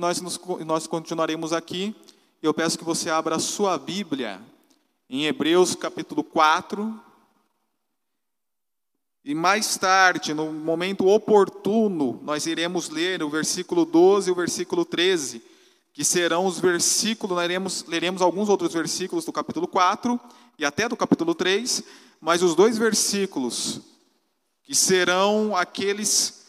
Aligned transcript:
nós, 0.00 0.18
nos, 0.22 0.40
nós 0.64 0.86
continuaremos 0.86 1.52
aqui. 1.52 1.94
Eu 2.42 2.54
peço 2.54 2.78
que 2.78 2.84
você 2.84 3.10
abra 3.10 3.36
a 3.36 3.38
sua 3.38 3.76
Bíblia 3.76 4.40
em 5.10 5.26
Hebreus 5.26 5.74
capítulo 5.74 6.24
4. 6.24 6.98
E 9.22 9.34
mais 9.34 9.76
tarde, 9.76 10.32
no 10.32 10.50
momento 10.50 11.06
oportuno, 11.06 12.18
nós 12.22 12.46
iremos 12.46 12.88
ler 12.88 13.22
o 13.22 13.28
versículo 13.28 13.84
12 13.84 14.30
e 14.30 14.32
o 14.32 14.34
versículo 14.34 14.86
13, 14.86 15.42
que 15.92 16.02
serão 16.02 16.46
os 16.46 16.58
versículos, 16.58 17.36
leremos, 17.36 17.84
leremos 17.86 18.22
alguns 18.22 18.48
outros 18.48 18.72
versículos 18.72 19.26
do 19.26 19.32
capítulo 19.34 19.68
4 19.68 20.18
e 20.58 20.64
até 20.64 20.88
do 20.88 20.96
capítulo 20.96 21.34
3, 21.34 21.84
mas 22.18 22.42
os 22.42 22.54
dois 22.54 22.78
versículos 22.78 23.82
que 24.62 24.74
serão 24.74 25.54
aqueles 25.54 26.39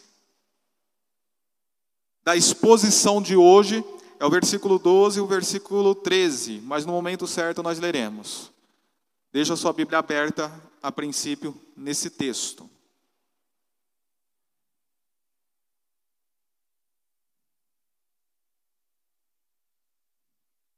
da 2.24 2.36
exposição 2.36 3.22
de 3.22 3.36
hoje, 3.36 3.84
é 4.20 4.26
o 4.26 4.30
versículo 4.30 4.78
12 4.78 5.20
e 5.20 5.22
o 5.22 5.28
versículo 5.28 5.96
13, 5.96 6.62
mas 6.62 6.86
no 6.86 6.94
momento 6.94 7.26
certo 7.26 7.64
nós 7.64 7.80
leremos. 7.80 8.52
Deixa 9.34 9.54
a 9.54 9.58
sua 9.58 9.74
Bíblia 9.74 10.00
aberta 10.00 10.52
a 10.84 10.92
princípio 10.92 11.60
nesse 11.76 12.10
texto. 12.10 12.70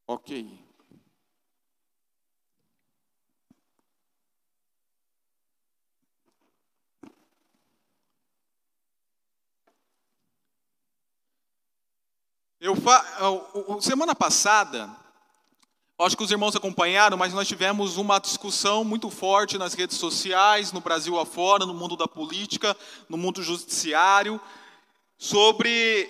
Ok. 0.08 0.63
Eu 12.64 12.78
fa... 12.78 13.04
Semana 13.82 14.16
passada, 14.16 14.90
acho 16.00 16.16
que 16.16 16.24
os 16.24 16.32
irmãos 16.32 16.56
acompanharam, 16.56 17.18
mas 17.18 17.34
nós 17.34 17.46
tivemos 17.46 17.98
uma 17.98 18.20
discussão 18.20 18.86
muito 18.86 19.10
forte 19.10 19.58
nas 19.58 19.74
redes 19.74 19.98
sociais, 19.98 20.72
no 20.72 20.80
Brasil 20.80 21.20
afora, 21.20 21.66
no 21.66 21.74
mundo 21.74 21.98
da 21.98 22.08
política, 22.08 22.74
no 23.10 23.18
mundo 23.18 23.44
judiciário, 23.44 24.40
sobre 25.18 26.10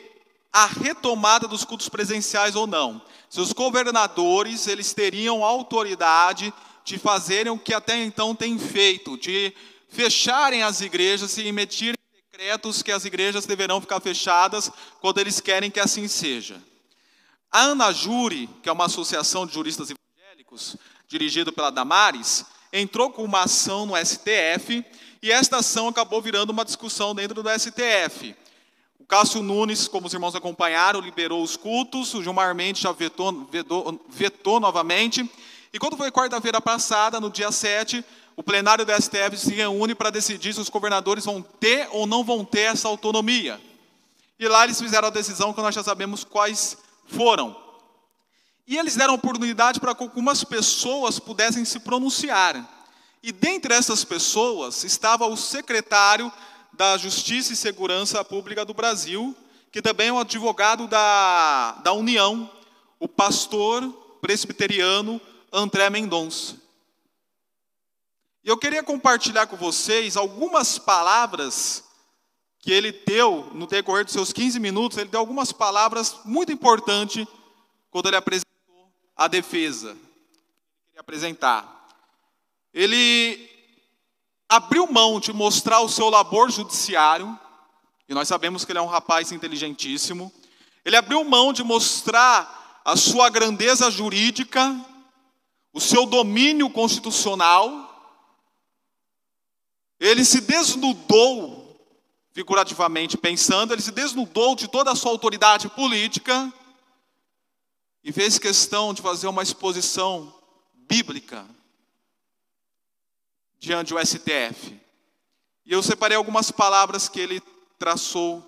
a 0.54 0.68
retomada 0.68 1.48
dos 1.48 1.66
cultos 1.66 1.90
presenciais 1.90 2.56
ou 2.56 2.68
não. 2.68 3.02
Se 3.32 3.42
os 3.42 3.52
governadores 3.52 4.68
eles 4.68 4.94
teriam 4.94 5.44
autoridade 5.44 6.54
de 6.86 7.00
fazerem 7.00 7.52
o 7.52 7.58
que 7.58 7.74
até 7.74 7.98
então 8.04 8.36
têm 8.36 8.60
feito, 8.60 9.18
de 9.18 9.52
fecharem 9.90 10.62
as 10.62 10.82
igrejas 10.82 11.36
e 11.40 11.48
emitirem 11.48 12.03
decretos 12.54 12.84
que 12.84 12.92
as 12.92 13.06
igrejas 13.06 13.46
deverão 13.46 13.82
ficar 13.82 14.00
fechadas 14.00 14.72
quando 15.02 15.20
eles 15.20 15.40
querem 15.40 15.72
que 15.72 15.80
assim 15.80 16.08
seja. 16.08 16.62
A 17.52 17.64
Anajure, 17.64 18.48
que 18.62 18.70
é 18.70 18.72
uma 18.72 18.86
associação 18.86 19.46
de 19.46 19.54
juristas 19.54 19.90
evangélicos, 19.90 20.78
dirigida 21.08 21.52
pela 21.52 21.72
Damares, 21.72 22.46
entrou 22.72 23.10
com 23.10 23.24
uma 23.24 23.44
ação 23.44 23.86
no 23.86 23.94
STF 23.96 24.86
e 25.22 25.32
esta 25.32 25.58
ação 25.58 25.88
acabou 25.88 26.22
virando 26.22 26.52
uma 26.52 26.66
discussão 26.66 27.16
dentro 27.16 27.42
do 27.42 27.50
STF. 27.50 28.36
O 29.00 29.06
Cássio 29.06 29.42
Nunes, 29.42 29.88
como 29.88 30.08
os 30.08 30.14
irmãos 30.14 30.36
acompanharam, 30.36 31.00
liberou 31.00 31.44
os 31.44 31.58
cultos, 31.58 32.14
o 32.14 32.24
Gilmar 32.24 32.54
Mendes 32.56 32.82
já 32.82 32.92
vetou, 32.92 33.48
vetou, 33.52 34.00
vetou 34.10 34.60
novamente. 34.60 35.30
E 35.74 35.80
quando 35.80 35.98
foi 35.98 36.12
quarta-feira 36.12 36.62
passada, 36.62 37.20
no 37.20 37.32
dia 37.32 37.52
7, 37.52 38.06
o 38.36 38.44
plenário 38.44 38.86
do 38.86 38.92
STF 38.92 39.38
se 39.38 39.54
reúne 39.54 39.94
para 39.94 40.10
decidir 40.10 40.54
se 40.54 40.60
os 40.60 40.70
governadores 40.70 41.26
vão 41.26 41.42
ter 41.42 41.88
ou 41.92 42.08
não 42.08 42.24
vão 42.24 42.44
ter 42.44 42.62
essa 42.62 42.88
autonomia. 42.88 43.62
E 44.40 44.48
lá 44.48 44.64
eles 44.64 44.80
fizeram 44.80 45.08
a 45.08 45.12
decisão 45.12 45.54
que 45.54 45.62
nós 45.62 45.76
já 45.76 45.84
sabemos 45.84 46.24
quais 46.24 46.78
foram. 47.08 47.56
E 48.68 48.78
eles 48.78 48.96
deram 48.96 49.14
oportunidade 49.14 49.80
para 49.80 49.94
que 49.94 50.04
algumas 50.04 50.44
pessoas 50.44 51.20
pudessem 51.20 51.64
se 51.66 51.80
pronunciar. 51.80 52.70
E 53.22 53.32
dentre 53.32 53.74
essas 53.74 54.04
pessoas 54.04 54.84
estava 54.84 55.26
o 55.26 55.38
secretário 55.38 56.32
da 56.74 56.98
Justiça 56.98 57.54
e 57.54 57.56
Segurança 57.56 58.24
Pública 58.24 58.66
do 58.66 58.74
Brasil, 58.74 59.36
que 59.72 59.82
também 59.82 60.08
é 60.08 60.14
um 60.14 60.20
advogado 60.20 60.88
da, 60.88 61.74
da 61.84 61.94
União, 61.94 62.50
o 63.00 63.08
pastor 63.08 63.88
presbiteriano 64.22 65.22
André 65.52 65.90
Mendonça. 65.90 66.63
E 68.44 68.50
eu 68.50 68.58
queria 68.58 68.84
compartilhar 68.84 69.48
com 69.48 69.56
vocês 69.56 70.18
algumas 70.18 70.78
palavras 70.78 71.84
que 72.60 72.72
ele 72.72 72.92
deu 72.92 73.50
no 73.54 73.66
decorrer 73.68 74.04
dos 74.04 74.14
seus 74.14 74.34
15 74.34 74.60
minutos. 74.60 74.98
Ele 74.98 75.10
deu 75.10 75.20
algumas 75.20 75.54
palavras 75.54 76.18
muito 76.26 76.52
importantes 76.52 77.26
quando 77.90 78.08
ele 78.08 78.18
apresentou 78.18 78.92
a 79.16 79.30
defesa. 79.30 79.92
Ele 80.92 81.00
apresentar. 81.00 81.88
Ele 82.74 83.50
abriu 84.50 84.92
mão 84.92 85.20
de 85.20 85.32
mostrar 85.32 85.80
o 85.80 85.90
seu 85.90 86.10
labor 86.10 86.52
judiciário, 86.52 87.40
e 88.10 88.14
nós 88.14 88.28
sabemos 88.28 88.66
que 88.66 88.72
ele 88.72 88.80
é 88.80 88.82
um 88.82 88.88
rapaz 88.88 89.32
inteligentíssimo. 89.32 90.32
Ele 90.84 90.98
abriu 90.98 91.24
mão 91.24 91.54
de 91.54 91.64
mostrar 91.64 92.82
a 92.84 92.96
sua 92.98 93.30
grandeza 93.30 93.90
jurídica, 93.90 94.76
o 95.72 95.80
seu 95.80 96.06
domínio 96.06 96.70
constitucional, 96.70 97.93
ele 100.04 100.26
se 100.26 100.42
desnudou, 100.42 101.80
figurativamente 102.34 103.18
pensando, 103.18 103.74
ele 103.74 103.82
se 103.82 103.92
desnudou 103.92 104.54
de 104.54 104.68
toda 104.68 104.92
a 104.92 104.96
sua 104.96 105.12
autoridade 105.12 105.70
política 105.70 106.52
e 108.04 108.12
fez 108.12 108.38
questão 108.38 108.94
de 108.94 109.02
fazer 109.02 109.28
uma 109.28 109.42
exposição 109.42 110.34
bíblica 110.74 111.48
diante 113.58 113.94
do 113.94 114.06
STF. 114.06 114.78
E 115.66 115.72
eu 115.72 115.82
separei 115.82 116.18
algumas 116.18 116.52
palavras 116.52 117.08
que 117.08 117.22
ele 117.22 117.42
traçou. 117.80 118.46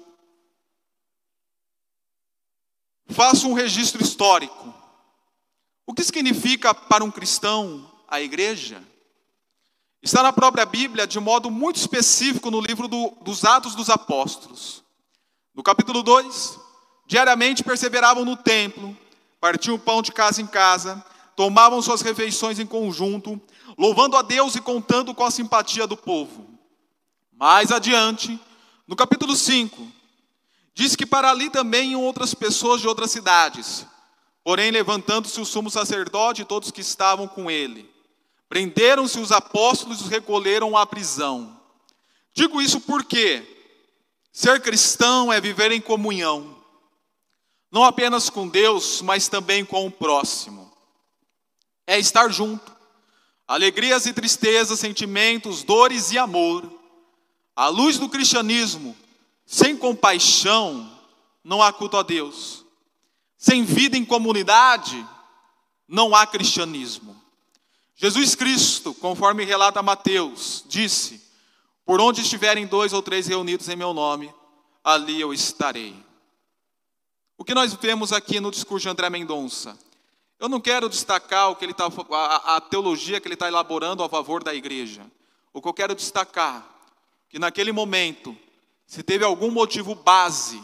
Faça 3.08 3.48
um 3.48 3.54
registro 3.54 4.04
histórico. 4.04 4.74
O 5.86 5.94
que 5.94 6.04
significa 6.04 6.74
para 6.74 7.02
um 7.02 7.12
cristão 7.12 7.90
a 8.10 8.20
igreja? 8.20 8.84
Está 10.06 10.22
na 10.22 10.32
própria 10.32 10.68
Bíblia 10.68 11.08
de 11.08 11.20
modo 11.20 11.50
muito 11.50 11.78
específico 11.78 12.52
no 12.52 12.62
livro 12.62 12.88
do, 12.88 13.12
dos 13.22 13.44
Atos 13.44 13.74
dos 13.74 13.90
Apóstolos. 13.90 14.84
No 15.52 15.64
capítulo 15.64 16.04
2, 16.04 16.60
diariamente 17.08 17.64
perseveravam 17.64 18.24
no 18.24 18.38
templo, 18.38 18.96
partiam 19.42 19.80
pão 19.80 20.04
de 20.04 20.12
casa 20.12 20.44
em 20.44 20.46
casa, 20.46 21.04
tomavam 21.36 21.82
suas 21.82 22.02
refeições 22.02 22.60
em 22.60 22.68
conjunto, 22.68 23.42
louvando 23.76 24.16
a 24.16 24.22
Deus 24.22 24.54
e 24.54 24.62
contando 24.62 25.12
com 25.12 25.24
a 25.24 25.32
simpatia 25.32 25.88
do 25.88 25.98
povo. 25.98 26.48
Mais 27.34 27.72
adiante, 27.72 28.40
no 28.88 28.96
capítulo 28.96 29.36
5, 29.36 29.88
diz 30.76 30.96
que 30.96 31.08
para 31.08 31.32
ali 31.32 31.50
também 31.50 31.94
iam 31.94 32.04
outras 32.04 32.36
pessoas 32.36 32.80
de 32.80 32.88
outras 32.88 33.10
cidades, 33.10 33.88
porém 34.44 34.70
levantando-se 34.70 35.42
o 35.42 35.46
sumo 35.46 35.72
sacerdote 35.72 36.44
e 36.44 36.46
todos 36.46 36.70
que 36.70 36.82
estavam 36.82 37.28
com 37.28 37.50
ele. 37.50 37.95
Prenderam-se 38.56 39.20
os 39.20 39.34
apóstolos 39.34 40.00
e 40.00 40.04
os 40.04 40.10
recolheram 40.10 40.78
à 40.78 40.86
prisão. 40.86 41.60
Digo 42.34 42.62
isso 42.62 42.80
porque 42.80 43.44
ser 44.32 44.62
cristão 44.62 45.34
é 45.34 45.42
viver 45.42 45.74
em 45.74 45.82
comunhão, 45.82 46.56
não 47.70 47.84
apenas 47.84 48.30
com 48.30 48.48
Deus, 48.48 49.02
mas 49.02 49.28
também 49.28 49.66
com 49.66 49.86
o 49.86 49.92
próximo. 49.92 50.72
É 51.86 52.00
estar 52.00 52.30
junto, 52.30 52.74
alegrias 53.46 54.06
e 54.06 54.14
tristezas, 54.14 54.80
sentimentos, 54.80 55.62
dores 55.62 56.14
e 56.14 56.18
amor. 56.18 56.64
À 57.54 57.68
luz 57.68 58.00
do 58.00 58.08
cristianismo, 58.08 58.96
sem 59.46 59.76
compaixão, 59.76 60.98
não 61.44 61.62
há 61.62 61.74
culto 61.74 61.98
a 61.98 62.04
Deus. 62.04 62.64
Sem 63.38 63.66
vida 63.66 63.98
em 63.98 64.06
comunidade, 64.06 65.06
não 65.90 66.16
há 66.16 66.26
cristianismo. 66.26 67.25
Jesus 67.96 68.36
Cristo, 68.36 68.94
conforme 68.94 69.46
relata 69.46 69.82
Mateus, 69.82 70.64
disse: 70.68 71.22
Por 71.86 72.02
onde 72.02 72.22
estiverem 72.22 72.68
dois 72.68 72.92
ou 72.92 73.02
três 73.02 73.28
reunidos 73.28 73.70
em 73.70 73.76
meu 73.76 73.94
nome, 73.94 74.34
ali 74.84 75.20
eu 75.20 75.34
estarei. 75.34 75.96
O 77.38 77.44
que 77.44 77.54
nós 77.54 77.74
vemos 77.74 78.12
aqui 78.12 78.40
no 78.40 78.52
discurso 78.52 78.84
de 78.84 78.90
André 78.90 79.10
Mendonça? 79.10 79.78
Eu 80.40 80.50
não 80.50 80.60
quero 80.60 80.90
destacar 80.90 81.50
o 81.50 81.56
que 81.56 81.64
ele 81.64 81.74
tá, 81.74 81.86
a, 82.12 82.58
a 82.58 82.62
teologia 82.62 83.22
que 83.22 83.28
ele 83.28 83.36
está 83.36 83.48
elaborando 83.48 84.04
a 84.04 84.10
favor 84.10 84.44
da 84.44 84.54
igreja. 84.54 85.10
O 85.54 85.62
que 85.62 85.68
eu 85.68 85.74
quero 85.74 85.96
destacar 85.96 86.70
que 87.30 87.40
naquele 87.40 87.72
momento, 87.72 88.38
se 88.86 89.02
teve 89.02 89.24
algum 89.24 89.50
motivo 89.50 89.96
base, 89.96 90.62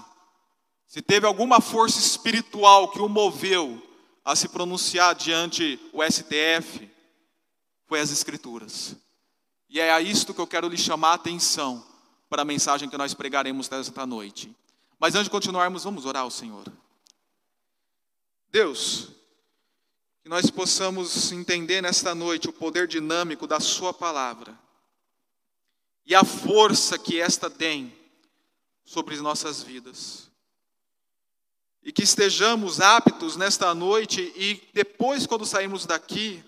se 0.88 1.01
teve 1.01 1.25
alguma 1.25 1.62
força 1.62 2.00
espiritual 2.00 2.89
que 2.89 3.00
o 3.00 3.10
moveu 3.10 3.81
a 4.24 4.36
se 4.36 4.50
pronunciar 4.50 5.16
diante 5.16 5.80
o 5.94 6.04
STF, 6.04 6.89
foi 7.91 7.99
as 7.99 8.09
Escrituras. 8.09 8.95
E 9.67 9.77
é 9.77 9.91
a 9.91 9.99
isto 9.99 10.33
que 10.33 10.39
eu 10.39 10.47
quero 10.47 10.69
lhe 10.69 10.77
chamar 10.77 11.09
a 11.09 11.15
atenção 11.15 11.85
para 12.29 12.43
a 12.43 12.45
mensagem 12.45 12.89
que 12.89 12.97
nós 12.97 13.13
pregaremos 13.13 13.69
nesta 13.69 14.05
noite. 14.05 14.55
Mas 14.97 15.13
antes 15.13 15.25
de 15.25 15.29
continuarmos, 15.29 15.83
vamos 15.83 16.05
orar 16.05 16.23
ao 16.23 16.31
Senhor. 16.31 16.71
Deus, 18.49 19.09
que 20.23 20.29
nós 20.29 20.49
possamos 20.49 21.33
entender 21.33 21.81
nesta 21.81 22.15
noite 22.15 22.47
o 22.47 22.53
poder 22.53 22.88
dinâmico 22.88 23.45
da 23.45 23.59
Sua 23.59 23.94
palavra 23.94 24.57
e 26.05 26.15
a 26.15 26.23
força 26.23 26.97
que 26.97 27.19
esta 27.19 27.49
tem 27.49 27.94
sobre 28.85 29.17
nossas 29.17 29.61
vidas. 29.61 30.31
E 31.83 31.91
que 31.91 32.03
estejamos 32.03 32.79
aptos 32.79 33.35
nesta 33.35 33.75
noite 33.75 34.21
e 34.37 34.65
depois, 34.73 35.27
quando 35.27 35.45
sairmos 35.45 35.85
daqui, 35.85 36.41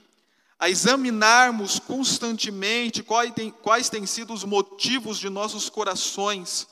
a 0.64 0.70
examinarmos 0.70 1.78
constantemente 1.78 3.04
quais 3.04 3.34
têm, 3.34 3.52
quais 3.52 3.90
têm 3.90 4.06
sido 4.06 4.32
os 4.34 4.46
motivos 4.46 5.20
de 5.20 5.28
nossos 5.28 5.70
corações 5.70 6.70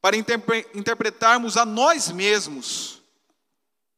para 0.00 0.16
interpretarmos 0.16 1.56
a 1.56 1.64
nós 1.64 2.12
mesmos 2.12 3.02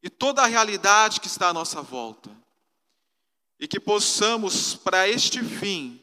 e 0.02 0.08
toda 0.08 0.40
a 0.40 0.46
realidade 0.46 1.20
que 1.20 1.26
está 1.26 1.50
à 1.50 1.52
nossa 1.52 1.82
volta. 1.82 2.30
E 3.60 3.68
que 3.68 3.78
possamos, 3.78 4.74
para 4.74 5.06
este 5.06 5.44
fim, 5.44 6.00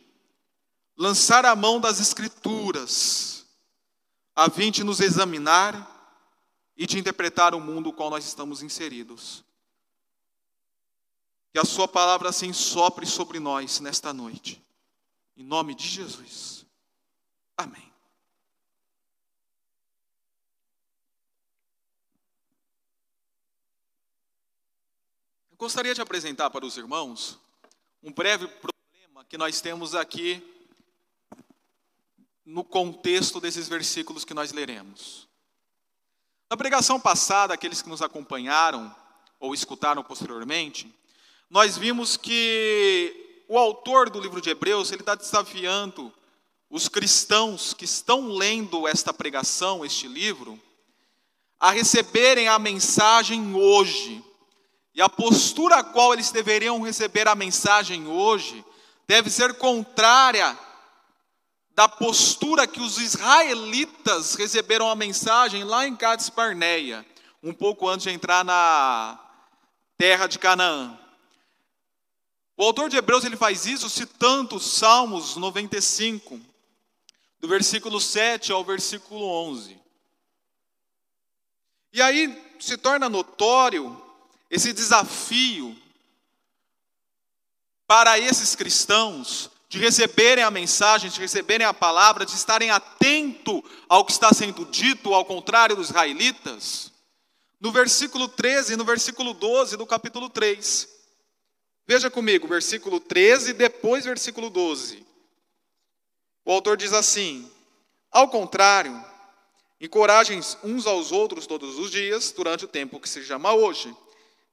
lançar 0.96 1.44
a 1.44 1.56
mão 1.56 1.80
das 1.80 2.00
Escrituras, 2.00 3.48
a 4.36 4.48
fim 4.48 4.70
de 4.70 4.84
nos 4.84 5.00
examinar 5.00 5.90
e 6.78 6.86
de 6.86 7.00
interpretar 7.00 7.56
o 7.56 7.60
mundo 7.60 7.86
no 7.86 7.94
qual 7.94 8.12
nós 8.12 8.28
estamos 8.28 8.62
inseridos. 8.62 9.44
Que 11.54 11.60
a 11.60 11.66
Sua 11.66 11.88
palavra 11.88 12.30
assim 12.30 12.52
sopre 12.52 13.06
sobre 13.06 13.40
nós 13.40 13.80
nesta 13.80 14.12
noite. 14.12 14.60
Em 15.38 15.44
nome 15.44 15.76
de 15.76 15.88
Jesus. 15.88 16.66
Amém. 17.56 17.94
Gostaria 25.56 25.94
de 25.94 26.02
apresentar 26.02 26.50
para 26.50 26.66
os 26.66 26.76
irmãos 26.76 27.40
um 28.02 28.12
breve 28.12 28.48
problema 28.48 29.24
que 29.24 29.38
nós 29.38 29.62
temos 29.62 29.94
aqui 29.94 30.44
no 32.44 32.64
contexto 32.64 33.40
desses 33.40 33.70
versículos 33.70 34.26
que 34.26 34.34
nós 34.34 34.52
leremos. 34.52 35.30
Na 36.50 36.58
pregação 36.58 37.00
passada, 37.00 37.54
aqueles 37.54 37.82
que 37.82 37.90
nos 37.90 38.02
acompanharam 38.02 38.94
ou 39.40 39.54
escutaram 39.54 40.04
posteriormente, 40.04 40.94
nós 41.54 41.78
vimos 41.78 42.18
que 42.18 43.46
o 43.48 43.60
autor 43.60 44.10
do 44.10 44.20
livro 44.20 44.42
de 44.42 44.50
Hebreus 44.50 44.92
ele 44.92 45.04
está 45.04 45.14
desafiando 45.14 46.12
os 46.68 46.90
cristãos 46.90 47.76
que 47.76 47.86
estão 47.86 48.30
lendo 48.30 48.88
esta 48.88 49.14
pregação, 49.14 49.86
este 49.86 50.08
livro, 50.08 50.60
a 51.60 51.70
receberem 51.70 52.48
a 52.48 52.58
mensagem 52.58 53.54
hoje 53.54 54.26
e 54.96 55.02
a 55.02 55.08
postura 55.08 55.76
a 55.76 55.84
qual 55.84 56.12
eles 56.12 56.32
deveriam 56.32 56.82
receber 56.82 57.28
a 57.28 57.36
mensagem 57.36 58.08
hoje 58.08 58.66
deve 59.08 59.30
ser 59.30 59.54
contrária 59.54 60.58
da 61.76 61.88
postura 61.88 62.66
que 62.66 62.82
os 62.82 62.98
israelitas 62.98 64.34
receberam 64.34 64.90
a 64.90 64.96
mensagem 64.96 65.64
lá 65.64 65.88
em 65.88 65.96
Cades 65.96 66.30
Barneia, 66.30 67.06
um 67.44 67.54
pouco 67.54 67.88
antes 67.88 68.06
de 68.06 68.10
entrar 68.10 68.44
na 68.44 69.20
terra 69.96 70.26
de 70.26 70.40
Canaã. 70.40 71.03
O 72.64 72.68
autor 72.68 72.90
de 72.90 72.96
Hebreus 72.96 73.26
ele 73.26 73.36
faz 73.36 73.66
isso 73.66 73.90
citando 73.90 74.58
Salmos 74.58 75.36
95, 75.36 76.40
do 77.38 77.46
versículo 77.46 78.00
7 78.00 78.54
ao 78.54 78.64
versículo 78.64 79.26
11. 79.26 79.78
E 81.92 82.02
aí 82.02 82.42
se 82.62 82.78
torna 82.78 83.10
notório 83.10 84.02
esse 84.50 84.72
desafio 84.72 85.78
para 87.86 88.18
esses 88.18 88.56
cristãos 88.56 89.52
de 89.68 89.78
receberem 89.78 90.46
a 90.46 90.50
mensagem, 90.50 91.12
de 91.12 91.20
receberem 91.20 91.68
a 91.68 91.74
palavra, 91.74 92.26
de 92.26 92.34
estarem 92.34 92.72
atento 92.72 93.62
ao 93.90 94.06
que 94.06 94.14
está 94.14 94.32
sendo 94.32 94.64
dito, 94.68 95.14
ao 95.14 95.26
contrário 95.26 95.76
dos 95.76 95.90
israelitas, 95.90 96.94
no 97.60 97.74
versículo 97.74 98.30
13 98.30 98.72
e 98.72 98.78
no 98.78 98.86
versículo 98.86 99.34
12 99.34 99.76
do 99.76 99.86
capítulo 99.86 100.30
3. 100.30 100.93
Veja 101.86 102.10
comigo, 102.10 102.48
versículo 102.48 103.00
13 103.00 103.52
e 103.52 103.54
depois 103.54 104.06
versículo 104.06 104.50
12. 104.50 105.06
O 106.46 106.52
autor 106.52 106.78
diz 106.78 106.94
assim: 106.94 107.50
Ao 108.12 108.28
contrário, 108.30 109.04
encorajem 109.80 110.40
uns 110.64 110.88
aos 110.88 111.12
outros 111.12 111.46
todos 111.46 111.78
os 111.78 111.92
dias, 111.92 112.32
durante 112.32 112.66
o 112.66 112.68
tempo 112.68 113.00
que 113.00 113.10
se 113.10 113.24
chama 113.24 113.54
hoje 113.54 113.96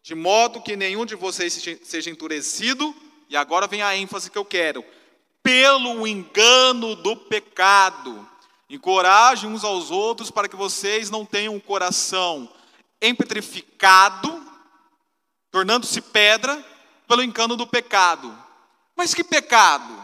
de 0.02 0.14
modo 0.14 0.60
que 0.60 0.76
nenhum 0.76 1.04
de 1.04 1.14
vocês 1.14 1.52
seja 1.82 2.10
endurecido, 2.10 2.94
e 3.28 3.36
agora 3.36 3.66
vem 3.66 3.82
a 3.82 3.94
ênfase 3.96 4.30
que 4.30 4.38
eu 4.38 4.44
quero, 4.44 4.84
pelo 5.42 6.06
engano 6.06 6.96
do 6.96 7.16
pecado. 7.16 8.26
Encoraje 8.68 9.46
uns 9.46 9.64
aos 9.64 9.90
outros 9.90 10.30
para 10.30 10.48
que 10.48 10.56
vocês 10.56 11.10
não 11.10 11.24
tenham 11.24 11.54
um 11.54 11.60
coração 11.60 12.48
empetrificado, 13.00 14.42
tornando-se 15.50 16.00
pedra, 16.00 16.64
pelo 17.10 17.24
engano 17.24 17.56
do 17.56 17.66
pecado. 17.66 18.32
Mas 18.94 19.12
que 19.12 19.24
pecado? 19.24 20.00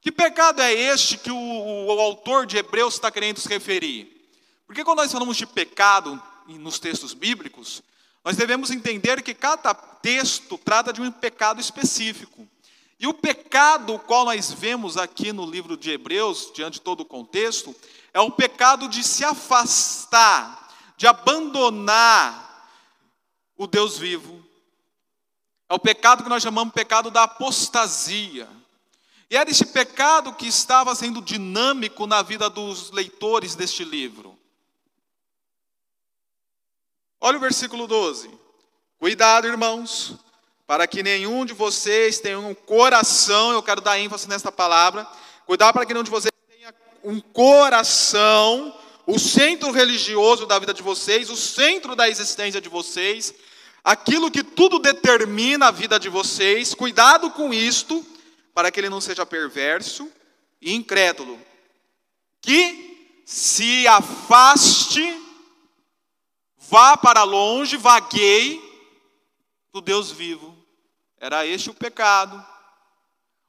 Que 0.00 0.10
pecado 0.10 0.60
é 0.60 0.72
este 0.72 1.16
que 1.16 1.30
o, 1.30 1.36
o 1.36 2.00
autor 2.00 2.44
de 2.44 2.56
Hebreus 2.56 2.94
está 2.94 3.08
querendo 3.08 3.38
se 3.38 3.48
referir? 3.48 4.28
Porque 4.66 4.82
quando 4.82 4.98
nós 4.98 5.12
falamos 5.12 5.36
de 5.36 5.46
pecado 5.46 6.20
nos 6.48 6.80
textos 6.80 7.14
bíblicos, 7.14 7.84
nós 8.24 8.36
devemos 8.36 8.72
entender 8.72 9.22
que 9.22 9.32
cada 9.32 9.72
texto 9.72 10.58
trata 10.58 10.92
de 10.92 11.00
um 11.00 11.08
pecado 11.12 11.60
específico. 11.60 12.48
E 12.98 13.06
o 13.06 13.14
pecado 13.14 13.94
o 13.94 13.98
qual 14.00 14.24
nós 14.24 14.50
vemos 14.50 14.96
aqui 14.96 15.32
no 15.32 15.48
livro 15.48 15.76
de 15.76 15.92
Hebreus, 15.92 16.50
diante 16.52 16.74
de 16.74 16.80
todo 16.80 17.02
o 17.02 17.06
contexto, 17.06 17.76
é 18.12 18.18
o 18.18 18.32
pecado 18.32 18.88
de 18.88 19.04
se 19.04 19.24
afastar, 19.24 20.68
de 20.96 21.06
abandonar 21.06 22.66
o 23.56 23.68
Deus 23.68 23.96
vivo. 23.96 24.37
É 25.68 25.74
o 25.74 25.78
pecado 25.78 26.22
que 26.22 26.28
nós 26.28 26.42
chamamos 26.42 26.72
pecado 26.72 27.10
da 27.10 27.24
apostasia. 27.24 28.48
E 29.30 29.36
era 29.36 29.50
esse 29.50 29.66
pecado 29.66 30.32
que 30.32 30.46
estava 30.46 30.94
sendo 30.94 31.20
dinâmico 31.20 32.06
na 32.06 32.22
vida 32.22 32.48
dos 32.48 32.90
leitores 32.90 33.54
deste 33.54 33.84
livro. 33.84 34.38
Olha 37.20 37.36
o 37.36 37.40
versículo 37.40 37.86
12. 37.86 38.30
Cuidado, 38.98 39.46
irmãos, 39.46 40.14
para 40.66 40.86
que 40.86 41.02
nenhum 41.02 41.44
de 41.44 41.52
vocês 41.52 42.20
tenha 42.20 42.38
um 42.38 42.54
coração, 42.54 43.52
eu 43.52 43.62
quero 43.62 43.80
dar 43.80 43.98
ênfase 43.98 44.28
nesta 44.28 44.50
palavra. 44.50 45.06
Cuidado 45.44 45.74
para 45.74 45.84
que 45.84 45.92
nenhum 45.92 46.04
de 46.04 46.10
vocês 46.10 46.32
tenha 46.48 46.74
um 47.04 47.20
coração, 47.20 48.74
o 49.06 49.18
centro 49.18 49.70
religioso 49.70 50.46
da 50.46 50.58
vida 50.58 50.72
de 50.72 50.82
vocês, 50.82 51.28
o 51.28 51.36
centro 51.36 51.94
da 51.94 52.08
existência 52.08 52.60
de 52.60 52.68
vocês, 52.68 53.34
aquilo 53.88 54.30
que 54.30 54.44
tudo 54.44 54.78
determina 54.78 55.68
a 55.68 55.70
vida 55.70 55.98
de 55.98 56.10
vocês. 56.10 56.74
Cuidado 56.74 57.30
com 57.30 57.54
isto, 57.54 58.04
para 58.52 58.70
que 58.70 58.78
ele 58.78 58.90
não 58.90 59.00
seja 59.00 59.24
perverso 59.24 60.12
e 60.60 60.74
incrédulo, 60.74 61.40
que 62.42 63.22
se 63.24 63.88
afaste 63.88 65.24
Vá 66.70 66.98
para 66.98 67.22
longe, 67.22 67.78
vaguei 67.78 68.60
do 69.72 69.80
Deus 69.80 70.10
vivo. 70.10 70.54
Era 71.18 71.46
este 71.46 71.70
o 71.70 71.74
pecado. 71.74 72.44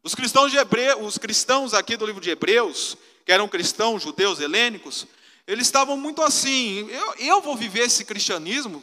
Os 0.02 0.16
cristãos, 0.16 0.52
de 0.52 0.58
Hebre... 0.58 0.94
os 1.02 1.18
cristãos 1.18 1.74
aqui 1.74 1.98
do 1.98 2.06
livro 2.06 2.22
de 2.22 2.30
Hebreus, 2.30 2.96
que 3.26 3.34
eram 3.34 3.50
cristãos 3.50 4.04
judeus 4.04 4.40
helênicos, 4.40 5.06
eles 5.46 5.68
estavam 5.68 5.98
muito 5.98 6.22
assim: 6.22 6.88
eu, 6.90 7.16
eu 7.16 7.42
vou 7.42 7.58
viver 7.58 7.82
esse 7.82 8.06
cristianismo? 8.06 8.82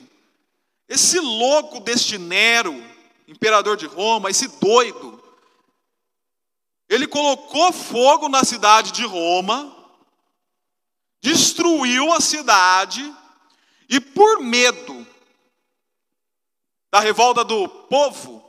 Esse 0.89 1.19
louco 1.19 1.81
deste 1.81 2.17
Nero, 2.17 2.73
imperador 3.27 3.77
de 3.77 3.87
Roma, 3.87 4.31
esse 4.31 4.47
doido, 4.59 5.23
ele 6.89 7.09
colocou 7.09 7.73
fogo 7.73 8.29
na 8.29 8.45
cidade 8.45 8.93
de 8.93 9.05
Roma, 9.05 9.75
destruiu 11.21 12.13
a 12.13 12.21
cidade, 12.21 13.15
e 13.89 14.01
por 14.01 14.41
medo 14.41 15.07
da 16.91 17.01
revolta 17.01 17.45
do 17.45 17.69
povo, 17.69 18.45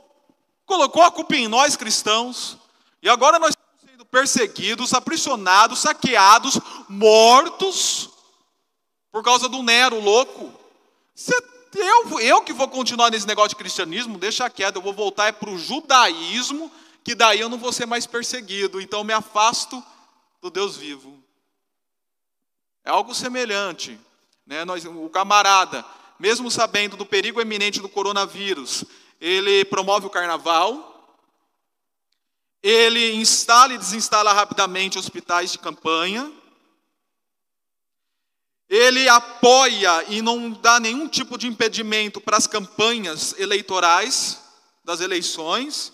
colocou 0.64 1.02
a 1.02 1.10
culpa 1.10 1.34
em 1.34 1.48
nós 1.48 1.74
cristãos, 1.74 2.56
e 3.02 3.08
agora 3.08 3.40
nós 3.40 3.50
estamos 3.50 3.90
sendo 3.90 4.04
perseguidos, 4.04 4.94
aprisionados, 4.94 5.80
saqueados, 5.80 6.60
mortos, 6.88 8.10
por 9.10 9.24
causa 9.24 9.48
do 9.48 9.62
Nero 9.62 10.00
louco. 10.00 10.52
Eu, 11.74 12.20
eu 12.20 12.42
que 12.42 12.52
vou 12.52 12.68
continuar 12.68 13.10
nesse 13.10 13.26
negócio 13.26 13.50
de 13.50 13.56
cristianismo, 13.56 14.18
deixa 14.18 14.48
quieto, 14.48 14.76
eu 14.76 14.82
vou 14.82 14.92
voltar 14.92 15.26
é 15.26 15.32
para 15.32 15.50
o 15.50 15.58
judaísmo, 15.58 16.70
que 17.04 17.14
daí 17.14 17.40
eu 17.40 17.48
não 17.48 17.58
vou 17.58 17.72
ser 17.72 17.86
mais 17.86 18.06
perseguido, 18.06 18.80
então 18.80 19.04
me 19.04 19.12
afasto 19.12 19.82
do 20.40 20.50
Deus 20.50 20.76
vivo. 20.76 21.22
É 22.84 22.90
algo 22.90 23.14
semelhante. 23.14 23.98
Né? 24.46 24.64
Nós, 24.64 24.84
o 24.84 25.08
camarada 25.10 25.84
mesmo 26.18 26.50
sabendo 26.50 26.96
do 26.96 27.06
perigo 27.06 27.40
eminente 27.40 27.80
do 27.80 27.88
coronavírus, 27.88 28.84
ele 29.20 29.64
promove 29.66 30.06
o 30.06 30.10
carnaval, 30.10 31.16
ele 32.60 33.14
instala 33.14 33.74
e 33.74 33.78
desinstala 33.78 34.32
rapidamente 34.32 34.98
hospitais 34.98 35.52
de 35.52 35.58
campanha, 35.58 36.30
ele 38.68 39.08
apoia 39.08 40.04
e 40.08 40.20
não 40.20 40.50
dá 40.50 40.78
nenhum 40.78 41.08
tipo 41.08 41.38
de 41.38 41.46
impedimento 41.46 42.20
para 42.20 42.36
as 42.36 42.46
campanhas 42.46 43.34
eleitorais 43.38 44.42
das 44.84 45.00
eleições, 45.00 45.92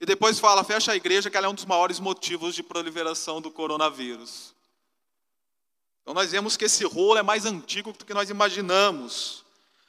e 0.00 0.06
depois 0.06 0.38
fala, 0.38 0.64
fecha 0.64 0.92
a 0.92 0.96
igreja, 0.96 1.28
que 1.28 1.36
ela 1.36 1.46
é 1.46 1.50
um 1.50 1.54
dos 1.54 1.66
maiores 1.66 2.00
motivos 2.00 2.54
de 2.54 2.62
proliferação 2.62 3.40
do 3.40 3.50
coronavírus. 3.50 4.54
Então 6.02 6.14
nós 6.14 6.30
vemos 6.30 6.56
que 6.56 6.64
esse 6.64 6.84
rolo 6.84 7.18
é 7.18 7.22
mais 7.22 7.44
antigo 7.44 7.92
do 7.92 8.04
que 8.04 8.14
nós 8.14 8.30
imaginamos. 8.30 9.44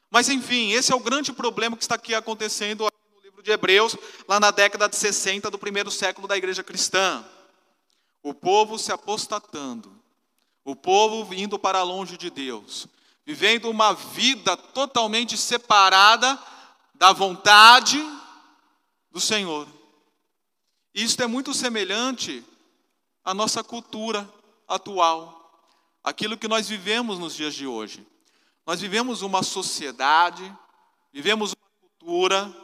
Mas 0.09 0.27
enfim, 0.27 0.71
esse 0.73 0.91
é 0.91 0.95
o 0.95 0.99
grande 0.99 1.31
problema 1.31 1.77
que 1.77 1.83
está 1.83 1.95
aqui 1.95 2.13
acontecendo 2.13 2.83
no 3.15 3.21
livro 3.21 3.41
de 3.41 3.51
Hebreus, 3.51 3.95
lá 4.27 4.37
na 4.37 4.51
década 4.51 4.89
de 4.89 4.97
60 4.97 5.49
do 5.49 5.57
primeiro 5.57 5.89
século 5.89 6.27
da 6.27 6.37
igreja 6.37 6.61
cristã. 6.61 7.25
O 8.21 8.33
povo 8.33 8.77
se 8.77 8.91
apostatando, 8.91 10.00
o 10.63 10.75
povo 10.75 11.33
indo 11.33 11.57
para 11.57 11.83
longe 11.83 12.17
de 12.17 12.29
Deus, 12.29 12.87
vivendo 13.25 13.69
uma 13.69 13.93
vida 13.93 14.55
totalmente 14.55 15.37
separada 15.37 16.39
da 16.93 17.11
vontade 17.11 17.97
do 19.09 19.19
Senhor. 19.19 19.67
Isso 20.93 21.21
é 21.21 21.27
muito 21.27 21.53
semelhante 21.53 22.43
à 23.23 23.33
nossa 23.33 23.63
cultura 23.63 24.31
atual, 24.67 25.67
aquilo 26.03 26.37
que 26.37 26.47
nós 26.47 26.67
vivemos 26.67 27.17
nos 27.17 27.35
dias 27.35 27.53
de 27.53 27.65
hoje. 27.65 28.05
Nós 28.65 28.79
vivemos 28.79 29.21
uma 29.21 29.41
sociedade, 29.41 30.55
vivemos 31.11 31.53
uma 31.53 31.89
cultura, 31.89 32.55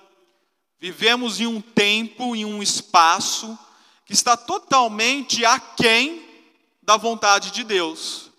vivemos 0.79 1.39
em 1.39 1.47
um 1.47 1.59
tempo, 1.59 2.35
em 2.35 2.45
um 2.45 2.61
espaço 2.61 3.57
que 4.05 4.13
está 4.13 4.37
totalmente 4.37 5.43
aquém 5.43 6.26
da 6.87 6.95
vontade 6.95 7.51
de 7.51 7.65
Deus. 7.65 8.31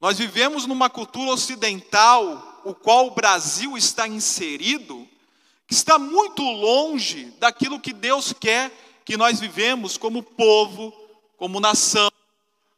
Nós 0.00 0.18
vivemos 0.18 0.66
numa 0.66 0.90
cultura 0.90 1.30
ocidental, 1.30 2.60
o 2.64 2.74
qual 2.74 3.06
o 3.06 3.10
Brasil 3.12 3.78
está 3.78 4.08
inserido, 4.08 5.08
que 5.68 5.72
está 5.72 6.00
muito 6.00 6.42
longe 6.42 7.26
daquilo 7.38 7.78
que 7.78 7.92
Deus 7.92 8.32
quer 8.32 8.72
que 9.04 9.16
nós 9.16 9.38
vivemos 9.38 9.96
como 9.96 10.20
povo, 10.20 10.92
como 11.36 11.60
nação, 11.60 12.10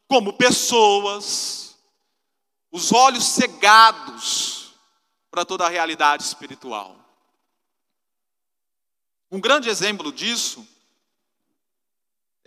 como 0.06 0.34
pessoas, 0.34 1.78
os 2.70 2.92
olhos 2.92 3.24
cegados 3.24 4.74
para 5.30 5.42
toda 5.42 5.64
a 5.64 5.70
realidade 5.70 6.22
espiritual. 6.22 6.94
Um 9.30 9.40
grande 9.40 9.70
exemplo 9.70 10.12
disso 10.12 10.68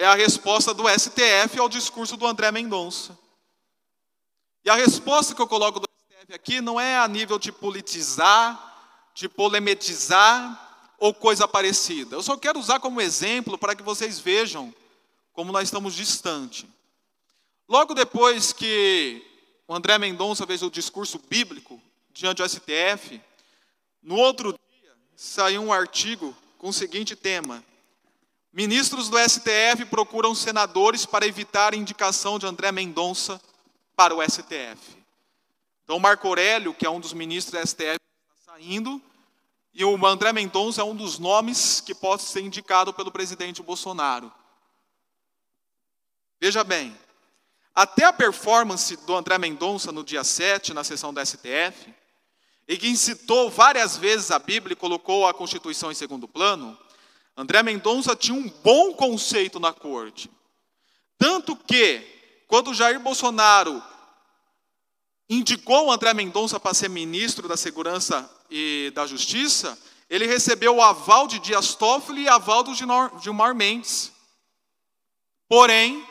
é 0.02 0.06
a 0.08 0.16
resposta 0.16 0.74
do 0.74 0.90
STF 0.90 1.60
ao 1.60 1.70
discurso 1.70 2.18
do 2.18 2.26
André 2.26 2.52
Mendonça. 2.52 3.16
E 4.66 4.70
a 4.70 4.74
resposta 4.74 5.36
que 5.36 5.42
eu 5.42 5.48
coloco 5.48 5.80
do 5.80 5.88
STF 5.88 6.34
aqui 6.34 6.60
não 6.60 6.80
é 6.80 6.98
a 6.98 7.08
nível 7.08 7.38
de 7.38 7.52
politizar, 7.52 9.12
de 9.14 9.30
polemizar 9.30 10.96
ou 10.98 11.14
coisa 11.14 11.48
parecida. 11.48 12.16
Eu 12.16 12.24
só 12.24 12.36
quero 12.36 12.58
usar 12.58 12.80
como 12.80 13.00
exemplo 13.00 13.60
para 13.60 13.76
que 13.76 13.84
vocês 13.84 14.18
vejam 14.18 14.74
como 15.34 15.52
nós 15.52 15.68
estamos 15.68 15.94
distante. 15.94 16.68
Logo 17.70 17.94
depois 17.94 18.52
que 18.52 19.24
o 19.68 19.76
André 19.76 20.00
Mendonça 20.00 20.48
fez 20.48 20.64
o 20.64 20.72
discurso 20.72 21.22
bíblico 21.30 21.80
diante 22.12 22.42
do 22.42 22.50
STF, 22.50 23.22
no 24.02 24.16
outro 24.16 24.52
dia 24.52 24.94
saiu 25.16 25.62
um 25.62 25.72
artigo 25.72 26.36
com 26.58 26.70
o 26.70 26.74
seguinte 26.74 27.16
tema: 27.16 27.64
Ministros 28.54 29.08
do 29.08 29.18
STF 29.18 29.86
procuram 29.90 30.36
senadores 30.36 31.06
para 31.06 31.26
evitar 31.26 31.74
a 31.74 31.78
indicação 31.78 32.38
de 32.38 32.46
André 32.46 32.72
Mendonça 32.72 33.42
para 33.96 34.14
o 34.14 34.22
STF. 34.22 34.98
Então, 35.84 35.98
Marco 36.00 36.28
Aurélio, 36.28 36.74
que 36.74 36.86
é 36.86 36.90
um 36.90 37.00
dos 37.00 37.14
ministros 37.14 37.62
do 37.62 37.68
STF, 37.68 37.96
está 37.96 38.54
saindo, 38.54 39.02
e 39.74 39.86
o 39.86 40.06
André 40.06 40.34
Mendonça 40.34 40.82
é 40.82 40.84
um 40.84 40.96
dos 40.96 41.18
nomes 41.18 41.80
que 41.80 41.96
pode 41.96 42.24
ser 42.24 42.42
indicado 42.42 42.94
pelo 42.94 43.12
presidente 43.12 43.64
Bolsonaro. 43.64 44.32
Veja 46.40 46.64
bem, 46.64 46.98
até 47.74 48.04
a 48.04 48.12
performance 48.12 48.98
do 48.98 49.16
André 49.16 49.38
Mendonça 49.38 49.94
no 49.94 50.04
dia 50.04 50.26
7, 50.26 50.74
na 50.74 50.84
sessão 50.84 51.14
do 51.14 51.26
STF, 51.26 51.94
e 52.68 52.78
que 52.78 52.90
incitou 52.90 53.50
várias 53.50 53.96
vezes 53.96 54.30
a 54.30 54.40
Bíblia 54.40 54.74
e 54.74 54.78
colocou 54.78 55.26
a 55.26 55.34
Constituição 55.34 55.90
em 55.90 55.96
segundo 55.96 56.28
plano, 56.28 56.78
André 57.36 57.64
Mendonça 57.64 58.16
tinha 58.16 58.38
um 58.38 58.50
bom 58.64 58.94
conceito 58.94 59.60
na 59.60 59.74
corte. 59.74 60.30
Tanto 61.18 61.56
que, 61.56 62.02
quando 62.48 62.74
Jair 62.74 63.00
Bolsonaro 63.00 63.82
indicou 65.30 65.92
André 65.92 66.14
Mendonça 66.14 66.60
para 66.60 66.74
ser 66.74 66.90
ministro 66.90 67.48
da 67.48 67.56
Segurança 67.56 68.30
e 68.50 68.92
da 68.94 69.08
Justiça, 69.08 69.78
ele 70.10 70.28
recebeu 70.28 70.76
o 70.76 70.82
aval 70.82 71.26
de 71.26 71.40
Dias 71.40 71.74
Toffoli 71.74 72.24
e 72.24 72.28
aval 72.28 72.64
do 72.64 72.74
Gilmar 72.74 73.56
Mendes. 73.56 74.12
Porém, 75.48 76.06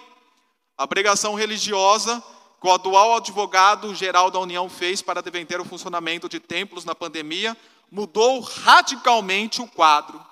a 0.77 0.87
pregação 0.87 1.35
religiosa 1.35 2.23
que 2.61 2.67
o 2.67 2.73
atual 2.73 3.17
advogado-geral 3.17 4.31
da 4.31 4.39
União 4.39 4.69
fez 4.69 5.03
para 5.03 5.23
defender 5.23 5.61
o 5.61 5.65
funcionamento 5.65 6.29
de 6.29 6.41
templos 6.41 6.85
na 6.85 6.95
pandemia 6.95 7.57
mudou 7.91 8.41
radicalmente 8.41 9.61
o 9.61 9.67
quadro. 9.67 10.30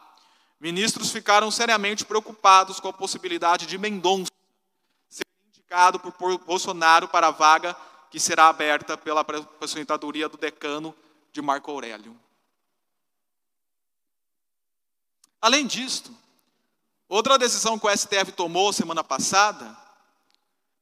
Ministros 0.60 1.10
ficaram 1.10 1.50
seriamente 1.50 2.04
preocupados 2.04 2.80
com 2.80 2.88
a 2.88 2.92
possibilidade 2.92 3.66
de 3.66 3.78
Mendonça 3.78 4.30
ser 5.08 5.24
indicado 5.48 6.00
por 6.00 6.38
Bolsonaro 6.38 7.06
para 7.08 7.28
a 7.28 7.32
vaga 7.32 7.76
que 8.10 8.18
será 8.18 8.48
aberta 8.48 8.96
pela 8.96 9.20
aposentadoria 9.20 10.28
do 10.28 10.36
decano 10.36 10.94
de 11.32 11.40
Marco 11.40 11.70
Aurélio. 11.70 12.18
Além 15.40 15.66
disto, 15.66 16.10
outra 17.08 17.38
decisão 17.38 17.78
que 17.78 17.86
o 17.86 17.96
STF 17.96 18.32
tomou 18.32 18.72
semana 18.72 19.04
passada 19.04 19.76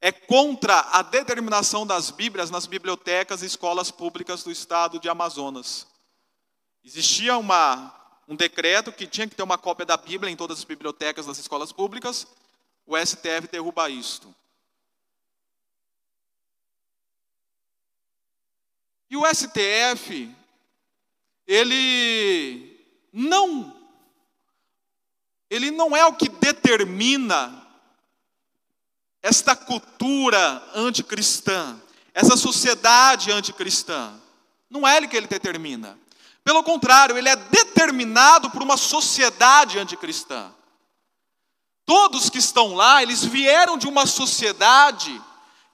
é 0.01 0.11
contra 0.11 0.79
a 0.91 1.01
determinação 1.03 1.85
das 1.85 2.09
Bíblias 2.09 2.49
nas 2.49 2.65
bibliotecas 2.65 3.41
e 3.41 3.45
escolas 3.45 3.91
públicas 3.91 4.43
do 4.43 4.51
estado 4.51 4.99
de 4.99 5.09
Amazonas. 5.09 5.85
Existia 6.83 7.37
uma 7.37 7.93
um 8.27 8.35
decreto 8.35 8.91
que 8.91 9.07
tinha 9.07 9.27
que 9.27 9.35
ter 9.35 9.43
uma 9.43 9.57
cópia 9.57 9.85
da 9.85 9.95
Bíblia 9.95 10.31
em 10.31 10.35
todas 10.35 10.59
as 10.59 10.63
bibliotecas 10.63 11.25
das 11.25 11.37
escolas 11.37 11.71
públicas, 11.71 12.27
o 12.85 12.97
STF 12.97 13.47
derruba 13.51 13.89
isto. 13.89 14.33
E 19.09 19.15
o 19.15 19.23
STF, 19.25 20.35
ele 21.47 22.77
não 23.13 23.75
ele 25.49 25.71
não 25.71 25.95
é 25.95 26.05
o 26.05 26.13
que 26.13 26.27
determina 26.27 27.65
esta 29.21 29.55
cultura 29.55 30.61
anticristã, 30.75 31.81
essa 32.13 32.35
sociedade 32.35 33.31
anticristã. 33.31 34.13
Não 34.69 34.85
é 34.85 34.97
ele 34.97 35.07
que 35.07 35.15
ele 35.15 35.27
determina. 35.27 35.97
Pelo 36.47 36.63
contrário, 36.63 37.17
ele 37.17 37.27
é 37.27 37.35
determinado 37.35 38.49
por 38.49 38.63
uma 38.63 38.77
sociedade 38.77 39.77
anticristã. 39.77 40.49
Todos 41.85 42.29
que 42.29 42.37
estão 42.37 42.73
lá, 42.73 43.03
eles 43.03 43.21
vieram 43.21 43.77
de 43.77 43.85
uma 43.85 44.05
sociedade 44.05 45.21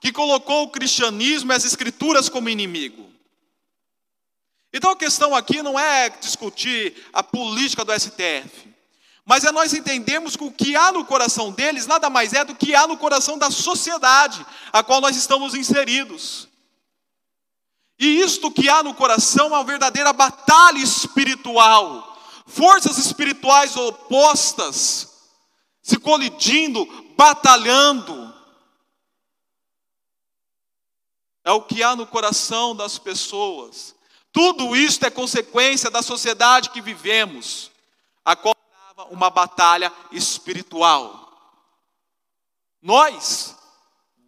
que 0.00 0.10
colocou 0.10 0.64
o 0.64 0.70
cristianismo 0.70 1.52
e 1.52 1.54
as 1.54 1.64
escrituras 1.64 2.28
como 2.28 2.48
inimigo. 2.48 3.08
Então 4.72 4.90
a 4.90 4.96
questão 4.96 5.32
aqui 5.32 5.62
não 5.62 5.78
é 5.78 6.08
discutir 6.08 7.06
a 7.12 7.22
política 7.22 7.84
do 7.84 7.92
STF, 7.92 8.68
mas 9.24 9.44
é 9.44 9.52
nós 9.52 9.72
entendermos 9.74 10.34
que 10.34 10.42
o 10.42 10.50
que 10.50 10.74
há 10.74 10.90
no 10.90 11.04
coração 11.04 11.52
deles 11.52 11.86
nada 11.86 12.10
mais 12.10 12.32
é 12.32 12.44
do 12.44 12.52
que 12.52 12.74
há 12.74 12.84
no 12.88 12.96
coração 12.96 13.38
da 13.38 13.48
sociedade 13.48 14.44
a 14.72 14.82
qual 14.82 15.00
nós 15.00 15.14
estamos 15.14 15.54
inseridos. 15.54 16.48
E 17.98 18.20
isto 18.20 18.50
que 18.50 18.68
há 18.68 18.82
no 18.82 18.94
coração 18.94 19.46
é 19.46 19.48
uma 19.48 19.64
verdadeira 19.64 20.12
batalha 20.12 20.78
espiritual. 20.78 22.18
Forças 22.46 22.98
espirituais 22.98 23.76
opostas 23.76 25.14
se 25.82 25.98
colidindo, 25.98 26.86
batalhando. 27.16 28.34
É 31.44 31.52
o 31.52 31.62
que 31.62 31.82
há 31.82 31.94
no 31.94 32.06
coração 32.06 32.74
das 32.74 32.98
pessoas. 32.98 33.94
Tudo 34.32 34.74
isto 34.74 35.04
é 35.04 35.10
consequência 35.10 35.90
da 35.90 36.02
sociedade 36.02 36.70
que 36.70 36.80
vivemos, 36.80 37.70
a 38.24 38.34
qual 38.34 38.54
uma 39.10 39.28
batalha 39.28 39.92
espiritual. 40.10 41.20
Nós, 42.80 43.54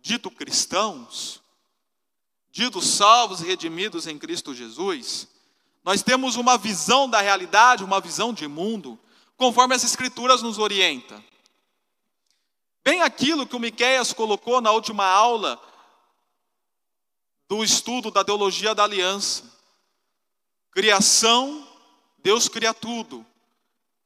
dito 0.01 0.31
cristãos, 0.31 1.43
ditos 2.57 2.87
salvos 2.87 3.43
e 3.43 3.45
redimidos 3.45 4.07
em 4.07 4.19
Cristo 4.19 4.55
Jesus, 4.55 5.29
nós 5.85 6.03
temos 6.03 6.37
uma 6.37 6.57
visão 6.57 7.07
da 7.07 7.21
realidade, 7.21 7.85
uma 7.85 8.01
visão 8.01 8.33
de 8.33 8.49
mundo, 8.49 8.99
conforme 9.37 9.75
as 9.75 9.85
Escrituras 9.85 10.41
nos 10.41 10.59
orientam. 10.59 11.23
Bem 12.83 13.03
aquilo 13.03 13.47
que 13.47 13.55
o 13.55 13.61
Miqueias 13.61 14.15
colocou 14.15 14.63
na 14.63 14.71
última 14.71 15.05
aula 15.05 15.61
do 17.47 17.63
estudo 17.63 18.11
da 18.11 18.25
teologia 18.25 18.75
da 18.75 18.85
aliança. 18.85 19.45
Criação, 20.71 21.69
Deus 22.21 22.49
cria 22.49 22.73
tudo. 22.73 23.25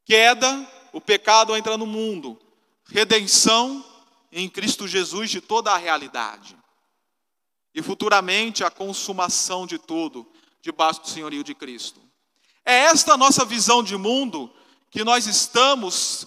Queda, 0.05 0.69
o 0.93 1.01
pecado 1.01 1.55
entra 1.55 1.79
no 1.79 1.87
mundo. 1.87 2.37
Redenção 2.87 3.85
em 4.33 4.49
Cristo 4.49 4.89
Jesus 4.89 5.31
de 5.31 5.41
toda 5.41 5.71
a 5.71 5.77
realidade. 5.77 6.60
E 7.75 7.83
futuramente 7.83 8.65
a 8.65 8.71
consumação 8.71 9.67
de 9.67 9.79
tudo 9.79 10.27
debaixo 10.61 11.03
do 11.03 11.09
senhorio 11.09 11.45
de 11.45 11.55
Cristo. 11.55 12.01
É 12.65 12.75
esta 12.85 13.17
nossa 13.17 13.45
visão 13.45 13.83
de 13.83 13.97
mundo 13.97 14.53
que 14.91 15.05
nós 15.05 15.27
estamos 15.27 16.27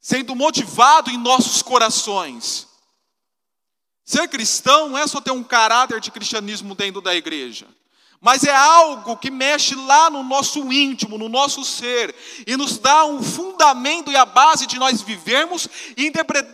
sendo 0.00 0.34
motivado 0.34 1.10
em 1.10 1.18
nossos 1.18 1.62
corações. 1.62 2.66
Ser 4.04 4.26
cristão 4.28 4.88
não 4.88 4.98
é 4.98 5.06
só 5.06 5.20
ter 5.20 5.32
um 5.32 5.44
caráter 5.44 6.00
de 6.00 6.10
cristianismo 6.10 6.74
dentro 6.74 7.02
da 7.02 7.14
igreja, 7.14 7.68
mas 8.20 8.42
é 8.42 8.54
algo 8.54 9.18
que 9.18 9.30
mexe 9.30 9.74
lá 9.74 10.08
no 10.08 10.22
nosso 10.22 10.72
íntimo, 10.72 11.18
no 11.18 11.28
nosso 11.28 11.62
ser, 11.62 12.14
e 12.46 12.56
nos 12.56 12.78
dá 12.78 13.04
um 13.04 13.22
fundamento 13.22 14.10
e 14.10 14.16
a 14.16 14.24
base 14.24 14.66
de 14.66 14.78
nós 14.78 15.02
vivermos 15.02 15.68
e 15.94 16.10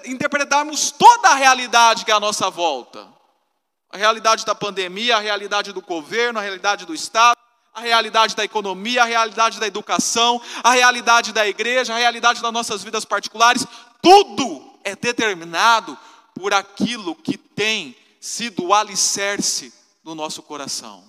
interpretarmos 0.06 0.90
toda 0.90 1.28
a 1.28 1.34
realidade 1.34 2.04
que 2.04 2.10
é 2.10 2.14
a 2.14 2.20
nossa 2.20 2.50
volta. 2.50 3.13
A 3.94 3.96
realidade 3.96 4.44
da 4.44 4.56
pandemia, 4.56 5.16
a 5.16 5.20
realidade 5.20 5.72
do 5.72 5.80
governo, 5.80 6.40
a 6.40 6.42
realidade 6.42 6.84
do 6.84 6.92
Estado, 6.92 7.38
a 7.72 7.80
realidade 7.80 8.34
da 8.34 8.42
economia, 8.42 9.04
a 9.04 9.06
realidade 9.06 9.60
da 9.60 9.68
educação, 9.68 10.42
a 10.64 10.72
realidade 10.72 11.32
da 11.32 11.46
igreja, 11.46 11.94
a 11.94 11.98
realidade 11.98 12.42
das 12.42 12.52
nossas 12.52 12.82
vidas 12.82 13.04
particulares, 13.04 13.64
tudo 14.02 14.68
é 14.82 14.96
determinado 14.96 15.96
por 16.34 16.52
aquilo 16.52 17.14
que 17.14 17.38
tem 17.38 17.96
sido 18.20 18.64
o 18.64 18.74
alicerce 18.74 19.72
do 20.02 20.12
nosso 20.12 20.42
coração. 20.42 21.08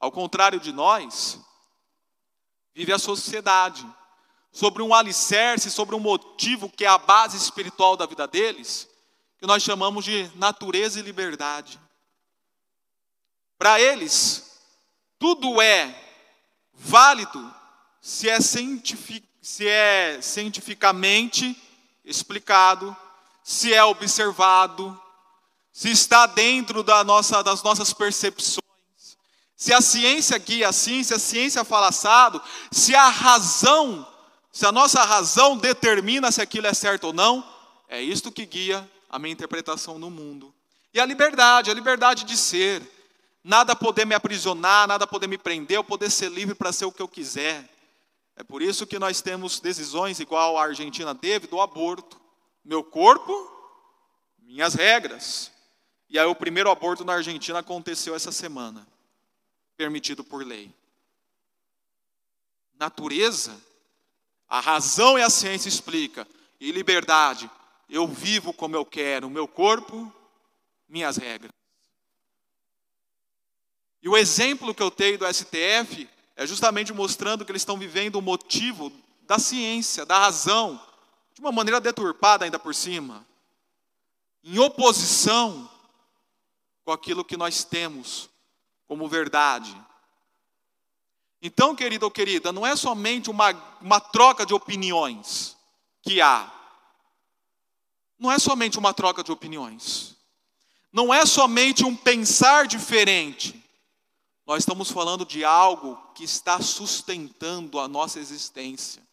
Ao 0.00 0.10
contrário 0.10 0.58
de 0.58 0.72
nós, 0.72 1.38
vive 2.74 2.92
a 2.92 2.98
sociedade 2.98 3.86
sobre 4.50 4.82
um 4.82 4.92
alicerce, 4.92 5.70
sobre 5.70 5.94
um 5.94 6.00
motivo 6.00 6.68
que 6.68 6.84
é 6.84 6.88
a 6.88 6.98
base 6.98 7.36
espiritual 7.36 7.96
da 7.96 8.06
vida 8.06 8.26
deles, 8.26 8.88
que 9.46 9.52
nós 9.52 9.62
chamamos 9.62 10.04
de 10.04 10.28
natureza 10.34 10.98
e 10.98 11.02
liberdade. 11.02 11.78
Para 13.56 13.80
eles, 13.80 14.58
tudo 15.20 15.62
é 15.62 15.94
válido 16.74 17.54
se 18.00 18.28
é, 18.28 18.38
se 18.40 19.68
é 19.68 20.18
cientificamente 20.20 21.56
explicado, 22.04 22.94
se 23.44 23.72
é 23.72 23.84
observado, 23.84 25.00
se 25.72 25.92
está 25.92 26.26
dentro 26.26 26.82
da 26.82 27.04
nossa, 27.04 27.40
das 27.40 27.62
nossas 27.62 27.92
percepções, 27.92 28.58
se 29.54 29.72
a 29.72 29.80
ciência 29.80 30.36
guia 30.38 30.70
assim, 30.70 31.04
se 31.04 31.14
a 31.14 31.20
ciência 31.20 31.62
fala 31.62 31.90
assado, 31.90 32.42
se 32.72 32.96
a 32.96 33.08
razão, 33.08 34.04
se 34.50 34.66
a 34.66 34.72
nossa 34.72 35.04
razão 35.04 35.56
determina 35.56 36.32
se 36.32 36.42
aquilo 36.42 36.66
é 36.66 36.74
certo 36.74 37.04
ou 37.04 37.12
não, 37.12 37.48
é 37.88 38.02
isto 38.02 38.32
que 38.32 38.44
guia 38.44 38.90
a 39.08 39.18
minha 39.18 39.32
interpretação 39.32 39.98
no 39.98 40.10
mundo. 40.10 40.54
E 40.92 41.00
a 41.00 41.04
liberdade, 41.04 41.70
a 41.70 41.74
liberdade 41.74 42.24
de 42.24 42.36
ser, 42.36 42.82
nada 43.44 43.76
poder 43.76 44.04
me 44.04 44.14
aprisionar, 44.14 44.88
nada 44.88 45.06
poder 45.06 45.26
me 45.26 45.38
prender, 45.38 45.76
eu 45.76 45.84
poder 45.84 46.10
ser 46.10 46.30
livre 46.30 46.54
para 46.54 46.72
ser 46.72 46.84
o 46.84 46.92
que 46.92 47.02
eu 47.02 47.08
quiser. 47.08 47.68
É 48.36 48.42
por 48.42 48.60
isso 48.60 48.86
que 48.86 48.98
nós 48.98 49.22
temos 49.22 49.60
decisões 49.60 50.20
igual 50.20 50.58
a 50.58 50.64
Argentina 50.64 51.14
teve 51.14 51.46
do 51.46 51.60
aborto. 51.60 52.20
Meu 52.64 52.82
corpo, 52.82 53.32
minhas 54.38 54.74
regras. 54.74 55.50
E 56.08 56.18
aí 56.18 56.26
o 56.26 56.34
primeiro 56.34 56.70
aborto 56.70 57.04
na 57.04 57.14
Argentina 57.14 57.58
aconteceu 57.58 58.14
essa 58.14 58.30
semana, 58.30 58.86
permitido 59.76 60.22
por 60.22 60.44
lei. 60.44 60.72
Natureza, 62.78 63.56
a 64.48 64.60
razão 64.60 65.18
e 65.18 65.22
a 65.22 65.30
ciência 65.30 65.68
explica. 65.68 66.26
E 66.60 66.70
liberdade, 66.72 67.50
eu 67.88 68.06
vivo 68.06 68.52
como 68.52 68.74
eu 68.74 68.84
quero, 68.84 69.30
meu 69.30 69.46
corpo, 69.46 70.12
minhas 70.88 71.16
regras. 71.16 71.52
E 74.02 74.08
o 74.08 74.16
exemplo 74.16 74.74
que 74.74 74.82
eu 74.82 74.90
tenho 74.90 75.18
do 75.18 75.26
STF 75.26 76.08
é 76.36 76.46
justamente 76.46 76.92
mostrando 76.92 77.44
que 77.44 77.50
eles 77.50 77.62
estão 77.62 77.78
vivendo 77.78 78.16
o 78.16 78.22
motivo 78.22 78.92
da 79.22 79.38
ciência, 79.38 80.06
da 80.06 80.18
razão, 80.18 80.80
de 81.34 81.40
uma 81.40 81.50
maneira 81.50 81.80
deturpada 81.80 82.44
ainda 82.44 82.58
por 82.58 82.74
cima, 82.74 83.26
em 84.44 84.58
oposição 84.58 85.68
com 86.84 86.92
aquilo 86.92 87.24
que 87.24 87.36
nós 87.36 87.64
temos 87.64 88.30
como 88.86 89.08
verdade. 89.08 89.76
Então, 91.42 91.74
querido 91.74 92.04
ou 92.04 92.10
querida, 92.10 92.52
não 92.52 92.66
é 92.66 92.74
somente 92.76 93.28
uma, 93.28 93.50
uma 93.80 94.00
troca 94.00 94.46
de 94.46 94.54
opiniões 94.54 95.56
que 96.02 96.20
há. 96.20 96.52
Não 98.18 98.30
é 98.30 98.38
somente 98.38 98.78
uma 98.78 98.94
troca 98.94 99.22
de 99.22 99.32
opiniões. 99.32 100.16
Não 100.92 101.12
é 101.12 101.26
somente 101.26 101.84
um 101.84 101.94
pensar 101.94 102.66
diferente. 102.66 103.62
Nós 104.46 104.62
estamos 104.62 104.90
falando 104.90 105.24
de 105.24 105.44
algo 105.44 105.96
que 106.14 106.24
está 106.24 106.60
sustentando 106.60 107.78
a 107.78 107.88
nossa 107.88 108.18
existência 108.18 109.06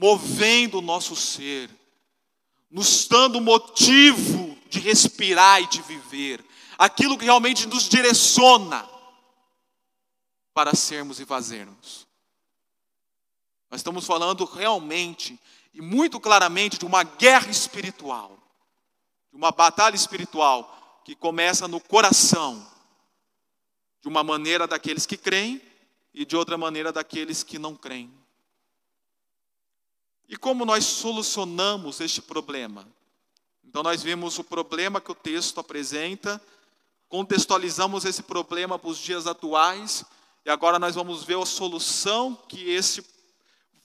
movendo 0.00 0.78
o 0.78 0.80
nosso 0.80 1.14
ser, 1.14 1.70
nos 2.70 3.06
dando 3.06 3.38
motivo 3.38 4.56
de 4.70 4.80
respirar 4.80 5.60
e 5.60 5.66
de 5.66 5.82
viver, 5.82 6.42
aquilo 6.78 7.18
que 7.18 7.24
realmente 7.26 7.66
nos 7.66 7.86
direciona 7.86 8.88
para 10.54 10.74
sermos 10.74 11.20
e 11.20 11.26
fazermos. 11.26 12.06
Nós 13.70 13.80
estamos 13.80 14.06
falando 14.06 14.46
realmente 14.46 15.38
e 15.74 15.82
muito 15.82 16.18
claramente 16.18 16.78
de 16.78 16.86
uma 16.86 17.02
guerra 17.02 17.50
espiritual, 17.50 18.38
de 19.30 19.36
uma 19.36 19.50
batalha 19.50 19.94
espiritual 19.94 21.00
que 21.04 21.14
começa 21.14 21.66
no 21.66 21.80
coração, 21.80 22.66
de 24.00 24.08
uma 24.08 24.24
maneira 24.24 24.66
daqueles 24.66 25.06
que 25.06 25.16
creem 25.16 25.60
e 26.12 26.24
de 26.24 26.36
outra 26.36 26.58
maneira 26.58 26.92
daqueles 26.92 27.42
que 27.42 27.58
não 27.58 27.74
creem. 27.74 28.12
E 30.28 30.36
como 30.36 30.64
nós 30.64 30.84
solucionamos 30.84 32.00
este 32.00 32.22
problema? 32.22 32.86
Então, 33.64 33.82
nós 33.82 34.02
vimos 34.02 34.38
o 34.38 34.44
problema 34.44 35.00
que 35.00 35.12
o 35.12 35.14
texto 35.14 35.60
apresenta, 35.60 36.40
contextualizamos 37.08 38.04
esse 38.04 38.22
problema 38.22 38.78
para 38.78 38.90
os 38.90 38.98
dias 38.98 39.26
atuais, 39.26 40.04
e 40.44 40.50
agora 40.50 40.78
nós 40.78 40.94
vamos 40.94 41.24
ver 41.24 41.36
a 41.36 41.46
solução 41.46 42.36
que 42.48 42.68
esse. 42.70 43.04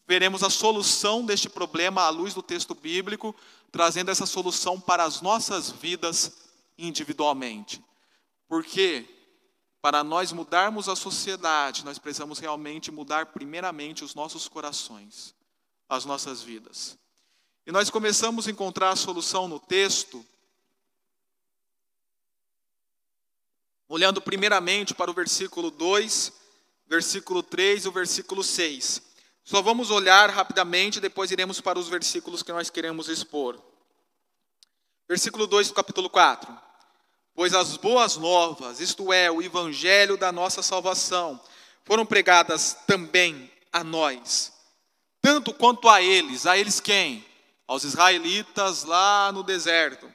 Veremos 0.07 0.43
a 0.43 0.49
solução 0.49 1.25
deste 1.25 1.49
problema 1.49 2.03
à 2.03 2.09
luz 2.09 2.33
do 2.33 2.43
texto 2.43 2.75
bíblico, 2.75 3.35
trazendo 3.71 4.11
essa 4.11 4.25
solução 4.25 4.79
para 4.79 5.03
as 5.03 5.21
nossas 5.21 5.71
vidas 5.71 6.31
individualmente. 6.77 7.83
Porque 8.47 9.05
para 9.81 10.03
nós 10.03 10.31
mudarmos 10.31 10.89
a 10.89 10.95
sociedade, 10.95 11.85
nós 11.85 11.97
precisamos 11.97 12.39
realmente 12.39 12.91
mudar 12.91 13.27
primeiramente 13.27 14.03
os 14.03 14.15
nossos 14.15 14.47
corações 14.47 15.35
as 15.87 16.05
nossas 16.05 16.41
vidas. 16.41 16.97
E 17.65 17.71
nós 17.71 17.89
começamos 17.89 18.47
a 18.47 18.51
encontrar 18.51 18.91
a 18.91 18.95
solução 18.95 19.47
no 19.47 19.59
texto, 19.59 20.25
olhando 23.87 24.21
primeiramente 24.21 24.93
para 24.93 25.09
o 25.09 25.13
versículo 25.13 25.71
2, 25.71 26.31
versículo 26.87 27.41
3 27.41 27.85
e 27.85 27.87
o 27.87 27.91
versículo 27.91 28.43
6. 28.43 29.01
Só 29.45 29.61
vamos 29.61 29.89
olhar 29.89 30.29
rapidamente, 30.29 30.99
depois 30.99 31.31
iremos 31.31 31.61
para 31.61 31.79
os 31.79 31.87
versículos 31.87 32.43
que 32.43 32.51
nós 32.51 32.69
queremos 32.69 33.07
expor. 33.07 33.57
Versículo 35.07 35.47
2 35.47 35.69
do 35.69 35.73
capítulo 35.73 36.09
4. 36.09 36.53
Pois 37.33 37.53
as 37.53 37.77
boas 37.77 38.17
novas, 38.17 38.81
isto 38.81 39.13
é, 39.13 39.31
o 39.31 39.41
evangelho 39.41 40.17
da 40.17 40.33
nossa 40.33 40.61
salvação, 40.61 41.39
foram 41.85 42.05
pregadas 42.05 42.75
também 42.85 43.49
a 43.71 43.81
nós 43.81 44.55
tanto 45.25 45.51
quanto 45.51 45.89
a 45.89 46.03
eles. 46.03 46.45
A 46.45 46.55
eles 46.55 46.79
quem? 46.79 47.25
Aos 47.67 47.83
israelitas 47.83 48.83
lá 48.83 49.31
no 49.31 49.41
deserto. 49.41 50.05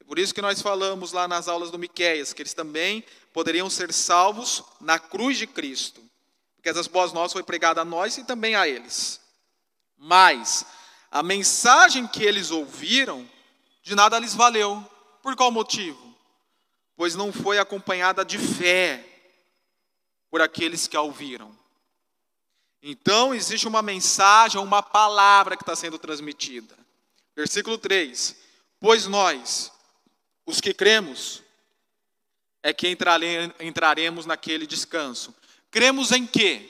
É 0.00 0.04
por 0.04 0.16
isso 0.16 0.32
que 0.32 0.40
nós 0.40 0.62
falamos 0.62 1.10
lá 1.10 1.26
nas 1.26 1.48
aulas 1.48 1.72
do 1.72 1.78
Miqueias, 1.78 2.32
que 2.32 2.40
eles 2.40 2.54
também 2.54 3.04
poderiam 3.32 3.68
ser 3.68 3.92
salvos 3.92 4.62
na 4.80 4.96
cruz 4.96 5.36
de 5.38 5.46
Cristo. 5.48 6.00
Porque 6.60 6.68
essas 6.68 6.86
boas 6.86 7.12
novas 7.12 7.32
foi 7.32 7.42
pregada 7.42 7.80
a 7.80 7.84
nós 7.84 8.18
e 8.18 8.24
também 8.24 8.54
a 8.54 8.68
eles. 8.68 9.20
Mas 9.96 10.64
a 11.10 11.22
mensagem 11.22 12.06
que 12.06 12.22
eles 12.22 12.50
ouviram, 12.50 13.28
de 13.82 13.94
nada 13.94 14.18
lhes 14.18 14.34
valeu. 14.34 14.84
Por 15.22 15.34
qual 15.34 15.50
motivo? 15.50 16.10
pois 17.00 17.14
não 17.14 17.32
foi 17.32 17.58
acompanhada 17.58 18.22
de 18.22 18.36
fé 18.36 19.02
por 20.30 20.42
aqueles 20.42 20.86
que 20.86 20.94
a 20.94 21.00
ouviram. 21.00 21.50
Então, 22.82 23.34
existe 23.34 23.66
uma 23.66 23.80
mensagem, 23.80 24.60
uma 24.60 24.82
palavra 24.82 25.56
que 25.56 25.62
está 25.62 25.74
sendo 25.74 25.98
transmitida. 25.98 26.76
Versículo 27.34 27.78
3: 27.78 28.36
Pois 28.78 29.06
nós, 29.06 29.72
os 30.44 30.60
que 30.60 30.74
cremos, 30.74 31.42
é 32.62 32.70
que 32.70 32.94
entraremos 33.60 34.26
naquele 34.26 34.66
descanso. 34.66 35.34
Cremos 35.70 36.12
em 36.12 36.26
quê? 36.26 36.68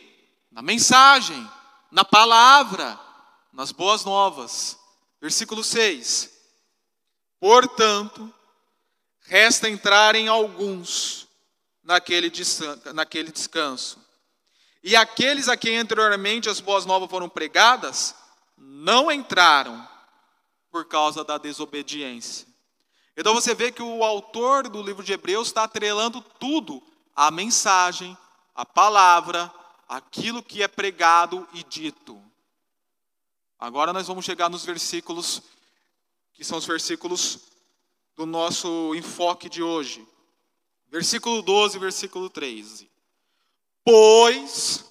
Na 0.51 0.63
mensagem, 0.63 1.49
na 1.91 2.05
palavra, 2.05 2.99
nas 3.53 3.73
boas 3.73 4.05
novas. 4.05 4.79
Versículo 5.21 5.63
6. 5.63 6.31
Portanto, 7.39 8.33
resta 9.23 9.69
entrar 9.69 10.15
em 10.15 10.29
alguns 10.29 11.27
naquele, 11.83 12.31
naquele 12.95 13.33
descanso. 13.33 13.99
E 14.83 14.97
aqueles 14.97 15.49
a 15.49 15.57
quem 15.57 15.79
anteriormente 15.79 16.49
as 16.49 16.61
boas 16.61 16.87
novas 16.87 17.11
foram 17.11 17.29
pregadas, 17.29 18.15
não 18.57 19.11
entraram 19.11 19.87
por 20.71 20.87
causa 20.87 21.25
da 21.25 21.37
desobediência. 21.37 22.47
Então 23.17 23.35
você 23.35 23.55
vê 23.55 23.71
que 23.71 23.83
o 23.83 24.03
autor 24.03 24.69
do 24.69 24.83
livro 24.83 25.05
de 25.05 25.13
Hebreus 25.13 25.49
está 25.49 25.65
atrelando 25.65 26.23
tudo 26.39 26.83
à 27.15 27.31
mensagem, 27.31 28.17
à 28.61 28.67
palavra, 28.67 29.51
aquilo 29.89 30.43
que 30.43 30.63
é 30.63 30.69
pregado 30.69 31.49
e 31.55 31.65
dito. 31.65 32.23
Agora 33.59 33.91
nós 33.91 34.07
vamos 34.07 34.23
chegar 34.23 34.51
nos 34.51 34.67
versículos 34.67 35.43
que 36.35 36.45
são 36.45 36.59
os 36.59 36.67
versículos 36.67 37.39
do 38.15 38.27
nosso 38.27 38.95
enfoque 38.95 39.49
de 39.49 39.63
hoje. 39.63 40.07
Versículo 40.91 41.41
12, 41.41 41.79
versículo 41.79 42.29
13. 42.29 42.91
Pois 43.83 44.85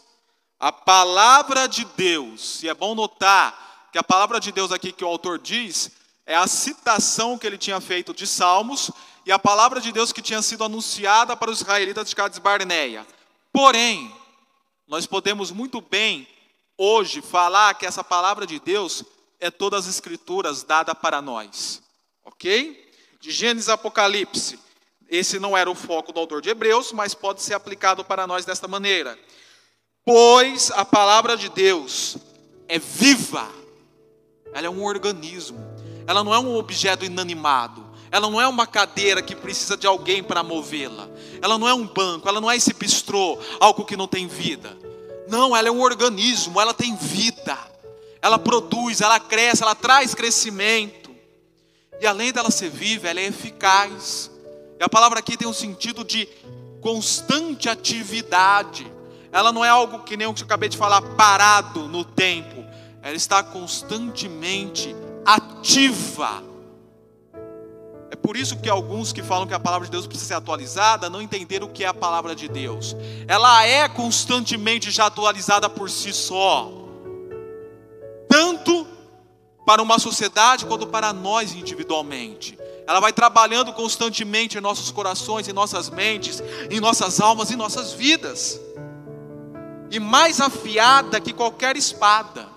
a 0.59 0.71
palavra 0.71 1.67
de 1.67 1.85
Deus, 1.85 2.63
e 2.63 2.69
é 2.69 2.73
bom 2.73 2.95
notar 2.95 3.87
que 3.91 3.99
a 3.99 4.03
palavra 4.03 4.39
de 4.39 4.51
Deus 4.51 4.71
aqui 4.71 4.91
que 4.91 5.05
o 5.05 5.07
autor 5.07 5.37
diz 5.37 5.91
é 6.25 6.35
a 6.35 6.47
citação 6.47 7.37
que 7.37 7.45
ele 7.45 7.57
tinha 7.57 7.79
feito 7.79 8.15
de 8.15 8.25
Salmos 8.25 8.89
e 9.27 9.31
a 9.31 9.37
palavra 9.37 9.79
de 9.79 9.91
Deus 9.91 10.11
que 10.11 10.23
tinha 10.23 10.41
sido 10.41 10.63
anunciada 10.63 11.37
para 11.37 11.51
os 11.51 11.61
israelitas 11.61 12.09
de 12.09 12.15
Cades 12.15 12.39
Barneia. 12.39 13.05
Porém, 13.51 14.13
nós 14.87 15.05
podemos 15.05 15.51
muito 15.51 15.81
bem 15.81 16.27
hoje 16.77 17.21
falar 17.21 17.73
que 17.75 17.85
essa 17.85 18.03
palavra 18.03 18.47
de 18.47 18.59
Deus 18.59 19.03
é 19.39 19.51
todas 19.51 19.87
as 19.87 19.95
escrituras 19.95 20.63
dada 20.63 20.93
para 20.95 21.21
nós. 21.21 21.81
OK? 22.23 22.91
De 23.19 23.31
Gênesis 23.31 23.69
Apocalipse. 23.69 24.59
Esse 25.09 25.39
não 25.39 25.57
era 25.57 25.69
o 25.69 25.75
foco 25.75 26.13
do 26.13 26.19
autor 26.19 26.41
de 26.41 26.49
Hebreus, 26.49 26.91
mas 26.91 27.13
pode 27.13 27.41
ser 27.41 27.53
aplicado 27.53 28.05
para 28.05 28.27
nós 28.27 28.45
desta 28.45 28.67
maneira. 28.67 29.17
Pois 30.05 30.71
a 30.71 30.85
palavra 30.85 31.35
de 31.35 31.49
Deus 31.49 32.17
é 32.67 32.77
viva. 32.77 33.49
Ela 34.53 34.67
é 34.67 34.69
um 34.69 34.83
organismo. 34.83 35.59
Ela 36.07 36.23
não 36.23 36.33
é 36.33 36.39
um 36.39 36.55
objeto 36.55 37.05
inanimado. 37.05 37.87
Ela 38.11 38.29
não 38.29 38.39
é 38.39 38.47
uma 38.47 38.65
cadeira 38.65 39.21
que 39.21 39.35
precisa 39.35 39.77
de 39.77 39.85
alguém 39.85 40.23
para 40.23 40.43
movê-la. 40.43 41.09
Ela 41.41 41.57
não 41.57 41.67
é 41.67 41.73
um 41.73 41.87
banco, 41.87 42.27
ela 42.27 42.41
não 42.41 42.49
é 42.49 42.55
esse 42.55 42.73
bistrô, 42.73 43.37
algo 43.59 43.85
que 43.85 43.97
não 43.97 44.07
tem 44.07 44.27
vida. 44.27 44.77
Não, 45.27 45.55
ela 45.55 45.67
é 45.67 45.71
um 45.71 45.81
organismo, 45.81 46.59
ela 46.59 46.73
tem 46.73 46.95
vida 46.95 47.57
ela 48.21 48.37
produz, 48.37 49.01
ela 49.01 49.19
cresce, 49.19 49.63
ela 49.63 49.75
traz 49.75 50.13
crescimento. 50.13 51.09
E 52.01 52.07
além 52.07 52.31
dela 52.31 52.51
ser 52.51 52.69
viva, 52.69 53.07
ela 53.07 53.19
é 53.19 53.25
eficaz. 53.25 54.29
E 54.79 54.83
a 54.83 54.89
palavra 54.89 55.19
aqui 55.19 55.37
tem 55.37 55.47
um 55.47 55.53
sentido 55.53 56.03
de 56.03 56.27
constante 56.81 57.69
atividade. 57.69 58.91
Ela 59.31 59.51
não 59.51 59.63
é 59.63 59.69
algo 59.69 59.99
que 60.03 60.17
nem 60.17 60.27
o 60.27 60.33
que 60.33 60.41
eu 60.41 60.45
acabei 60.45 60.69
de 60.69 60.77
falar, 60.77 61.01
parado 61.01 61.87
no 61.87 62.03
tempo. 62.03 62.65
Ela 63.01 63.15
está 63.15 63.41
constantemente 63.41 64.95
ativa. 65.25 66.43
É 68.11 68.15
por 68.15 68.35
isso 68.35 68.57
que 68.57 68.69
alguns 68.69 69.13
que 69.13 69.21
falam 69.21 69.47
que 69.47 69.53
a 69.53 69.59
palavra 69.59 69.85
de 69.85 69.91
Deus 69.91 70.07
precisa 70.07 70.29
ser 70.29 70.33
atualizada 70.35 71.09
não 71.09 71.21
entenderam 71.21 71.67
o 71.67 71.69
que 71.69 71.83
é 71.83 71.87
a 71.87 71.93
palavra 71.93 72.35
de 72.35 72.47
Deus. 72.47 72.95
Ela 73.27 73.65
é 73.65 73.87
constantemente 73.87 74.89
já 74.91 75.05
atualizada 75.05 75.69
por 75.69 75.89
si 75.89 76.11
só 76.11 76.79
tanto 78.29 78.87
para 79.65 79.81
uma 79.81 79.97
sociedade 79.97 80.65
quanto 80.65 80.87
para 80.87 81.11
nós 81.11 81.53
individualmente. 81.53 82.57
Ela 82.87 82.99
vai 82.99 83.11
trabalhando 83.11 83.73
constantemente 83.73 84.57
em 84.57 84.61
nossos 84.61 84.91
corações, 84.91 85.47
em 85.47 85.53
nossas 85.53 85.89
mentes, 85.89 86.41
em 86.69 86.79
nossas 86.79 87.19
almas, 87.19 87.51
em 87.51 87.55
nossas 87.55 87.91
vidas. 87.91 88.59
E 89.91 89.99
mais 89.99 90.39
afiada 90.39 91.19
que 91.19 91.33
qualquer 91.33 91.75
espada. 91.75 92.47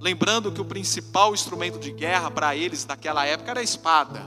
Lembrando 0.00 0.50
que 0.50 0.60
o 0.60 0.64
principal 0.64 1.32
instrumento 1.32 1.78
de 1.78 1.92
guerra 1.92 2.28
para 2.30 2.56
eles 2.56 2.84
naquela 2.84 3.24
época 3.24 3.52
era 3.52 3.60
a 3.60 3.64
espada. 3.64 4.26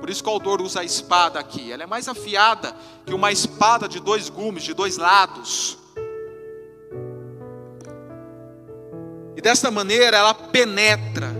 Por 0.00 0.10
isso 0.10 0.22
que 0.22 0.28
o 0.28 0.32
autor 0.32 0.60
usa 0.60 0.80
a 0.80 0.84
espada 0.84 1.38
aqui. 1.38 1.72
Ela 1.72 1.84
é 1.84 1.86
mais 1.86 2.08
afiada 2.08 2.74
que 3.04 3.14
uma 3.14 3.32
espada 3.32 3.88
de 3.88 4.00
dois 4.00 4.28
gumes, 4.28 4.62
de 4.62 4.74
dois 4.74 4.96
lados. 4.96 5.78
E 9.36 9.40
desta 9.40 9.70
maneira 9.70 10.16
ela 10.16 10.34
penetra 10.34 11.34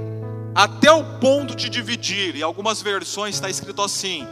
até 0.54 0.90
o 0.90 1.18
ponto 1.18 1.54
de 1.54 1.68
dividir. 1.68 2.36
Em 2.36 2.42
algumas 2.42 2.82
versões 2.82 3.34
está 3.34 3.48
escrito 3.48 3.82
assim: 3.82 4.26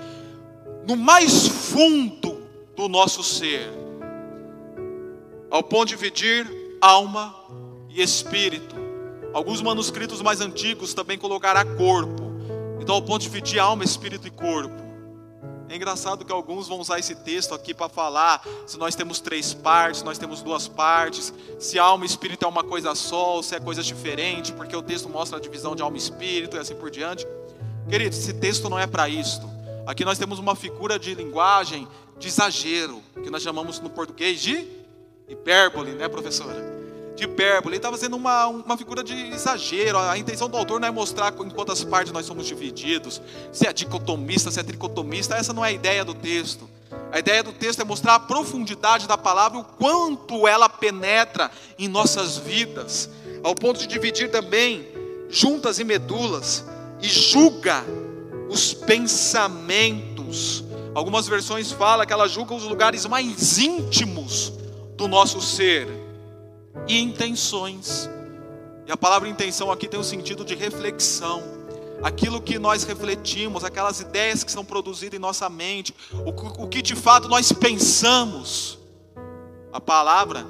no 0.86 0.96
mais 0.96 1.46
fundo 1.46 2.42
do 2.74 2.88
nosso 2.88 3.22
ser, 3.22 3.70
ao 5.50 5.62
ponto 5.62 5.86
de 5.86 5.96
dividir 5.96 6.46
alma 6.80 7.34
e 7.88 8.02
espírito. 8.02 8.74
Alguns 9.32 9.62
manuscritos 9.62 10.20
mais 10.20 10.40
antigos 10.40 10.94
também 10.94 11.18
colocará 11.18 11.64
corpo. 11.64 12.33
Então, 12.80 12.94
ao 12.94 13.02
ponto 13.02 13.22
de 13.22 13.28
dividir 13.28 13.58
alma, 13.58 13.84
espírito 13.84 14.26
e 14.26 14.30
corpo. 14.30 14.84
É 15.68 15.76
engraçado 15.76 16.24
que 16.24 16.32
alguns 16.32 16.68
vão 16.68 16.78
usar 16.78 16.98
esse 16.98 17.14
texto 17.14 17.54
aqui 17.54 17.72
para 17.72 17.88
falar 17.88 18.46
se 18.66 18.76
nós 18.76 18.94
temos 18.94 19.18
três 19.20 19.54
partes, 19.54 20.02
nós 20.02 20.18
temos 20.18 20.42
duas 20.42 20.68
partes, 20.68 21.32
se 21.58 21.78
alma 21.78 22.04
e 22.04 22.06
espírito 22.06 22.44
é 22.44 22.48
uma 22.48 22.62
coisa 22.62 22.94
só, 22.94 23.36
ou 23.36 23.42
se 23.42 23.54
é 23.54 23.60
coisa 23.60 23.82
diferente, 23.82 24.52
porque 24.52 24.76
o 24.76 24.82
texto 24.82 25.08
mostra 25.08 25.38
a 25.38 25.40
divisão 25.40 25.74
de 25.74 25.82
alma 25.82 25.96
e 25.96 26.00
espírito 26.00 26.56
e 26.56 26.60
assim 26.60 26.74
por 26.74 26.90
diante. 26.90 27.26
Queridos, 27.88 28.18
esse 28.18 28.34
texto 28.34 28.68
não 28.68 28.78
é 28.78 28.86
para 28.86 29.08
isto. 29.08 29.48
Aqui 29.86 30.04
nós 30.04 30.18
temos 30.18 30.38
uma 30.38 30.54
figura 30.54 30.98
de 30.98 31.14
linguagem 31.14 31.88
de 32.18 32.28
exagero, 32.28 33.02
que 33.22 33.30
nós 33.30 33.42
chamamos 33.42 33.80
no 33.80 33.90
português 33.90 34.40
de 34.40 34.68
hipérbole, 35.28 35.92
né, 35.92 36.08
professora? 36.08 36.73
De 37.14 37.24
hipérbole, 37.24 37.74
ele 37.74 37.76
está 37.76 37.90
fazendo 37.90 38.16
uma, 38.16 38.46
uma 38.46 38.76
figura 38.76 39.02
de 39.02 39.14
exagero. 39.14 39.98
A 39.98 40.18
intenção 40.18 40.48
do 40.48 40.56
autor 40.56 40.80
não 40.80 40.88
é 40.88 40.90
mostrar 40.90 41.32
em 41.32 41.50
quantas 41.50 41.84
partes 41.84 42.12
nós 42.12 42.26
somos 42.26 42.46
divididos, 42.46 43.20
se 43.52 43.66
é 43.66 43.72
dicotomista, 43.72 44.50
se 44.50 44.58
é 44.60 44.62
tricotomista, 44.62 45.36
essa 45.36 45.52
não 45.52 45.64
é 45.64 45.68
a 45.68 45.72
ideia 45.72 46.04
do 46.04 46.14
texto. 46.14 46.68
A 47.12 47.18
ideia 47.18 47.42
do 47.42 47.52
texto 47.52 47.80
é 47.80 47.84
mostrar 47.84 48.16
a 48.16 48.20
profundidade 48.20 49.06
da 49.06 49.16
palavra, 49.16 49.58
o 49.58 49.64
quanto 49.64 50.46
ela 50.48 50.68
penetra 50.68 51.50
em 51.78 51.88
nossas 51.88 52.36
vidas, 52.36 53.08
ao 53.42 53.54
ponto 53.54 53.78
de 53.78 53.86
dividir 53.86 54.30
também 54.30 54.88
juntas 55.28 55.78
e 55.78 55.84
medulas, 55.84 56.64
e 57.00 57.08
julga 57.08 57.84
os 58.48 58.74
pensamentos. 58.74 60.64
Algumas 60.94 61.26
versões 61.26 61.72
falam 61.72 62.06
que 62.06 62.12
ela 62.12 62.28
julga 62.28 62.54
os 62.54 62.64
lugares 62.64 63.04
mais 63.06 63.58
íntimos 63.58 64.52
do 64.96 65.08
nosso 65.08 65.40
ser 65.40 66.03
intenções. 66.88 68.08
E 68.86 68.92
a 68.92 68.96
palavra 68.96 69.28
intenção 69.28 69.70
aqui 69.70 69.88
tem 69.88 69.98
o 69.98 70.02
um 70.02 70.04
sentido 70.04 70.44
de 70.44 70.54
reflexão. 70.54 71.42
Aquilo 72.02 72.40
que 72.40 72.58
nós 72.58 72.84
refletimos, 72.84 73.64
aquelas 73.64 74.00
ideias 74.00 74.44
que 74.44 74.52
são 74.52 74.64
produzidas 74.64 75.16
em 75.16 75.20
nossa 75.20 75.48
mente, 75.48 75.94
o, 76.12 76.64
o 76.64 76.68
que 76.68 76.82
de 76.82 76.94
fato 76.94 77.28
nós 77.28 77.50
pensamos. 77.52 78.78
A 79.72 79.80
palavra, 79.80 80.46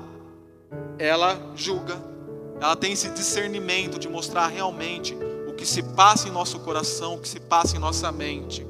ela 0.99 1.41
julga, 1.55 1.97
ela 2.61 2.77
tem 2.77 2.93
esse 2.93 3.09
discernimento 3.11 3.99
de 3.99 4.09
mostrar 4.09 4.49
realmente 4.49 5.17
o 5.49 5.53
que 5.55 5.65
se 5.65 5.83
passa 5.83 6.29
em 6.29 6.31
nosso 6.33 6.59
coração, 6.61 7.15
o 7.15 7.21
que 7.21 7.29
se 7.29 7.41
passa 7.41 7.77
em 7.77 7.79
nossa 7.79 8.11
mente. 8.11 8.67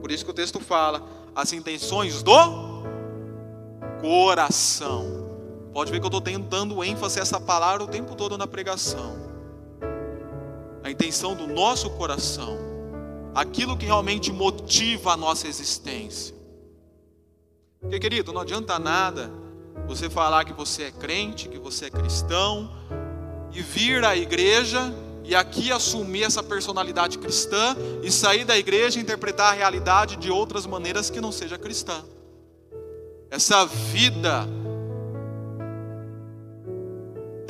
Por 0.00 0.10
isso 0.10 0.24
que 0.24 0.30
o 0.30 0.34
texto 0.34 0.60
fala, 0.60 1.02
as 1.34 1.52
intenções 1.52 2.22
do 2.22 2.32
coração. 4.00 5.19
Pode 5.72 5.92
ver 5.92 6.00
que 6.00 6.06
eu 6.06 6.18
estou 6.18 6.40
dando 6.40 6.82
ênfase 6.82 7.18
a 7.18 7.22
essa 7.22 7.40
palavra 7.40 7.84
o 7.84 7.86
tempo 7.86 8.14
todo 8.16 8.36
na 8.36 8.46
pregação. 8.46 9.16
A 10.82 10.90
intenção 10.90 11.34
do 11.34 11.46
nosso 11.46 11.90
coração, 11.90 12.58
aquilo 13.34 13.76
que 13.76 13.86
realmente 13.86 14.32
motiva 14.32 15.12
a 15.12 15.16
nossa 15.16 15.46
existência. 15.46 16.34
Porque, 17.80 18.00
querido, 18.00 18.32
não 18.32 18.40
adianta 18.40 18.78
nada 18.78 19.30
você 19.86 20.10
falar 20.10 20.44
que 20.44 20.52
você 20.52 20.84
é 20.84 20.90
crente, 20.90 21.48
que 21.48 21.58
você 21.58 21.86
é 21.86 21.90
cristão, 21.90 22.70
e 23.52 23.62
vir 23.62 24.04
à 24.04 24.16
igreja 24.16 24.92
e 25.24 25.34
aqui 25.34 25.70
assumir 25.70 26.24
essa 26.24 26.42
personalidade 26.42 27.18
cristã 27.18 27.76
e 28.02 28.10
sair 28.10 28.44
da 28.44 28.58
igreja 28.58 28.98
e 28.98 29.02
interpretar 29.02 29.52
a 29.52 29.56
realidade 29.56 30.16
de 30.16 30.30
outras 30.30 30.66
maneiras 30.66 31.10
que 31.10 31.20
não 31.20 31.30
seja 31.30 31.58
cristã. 31.58 32.04
Essa 33.30 33.64
vida 33.64 34.48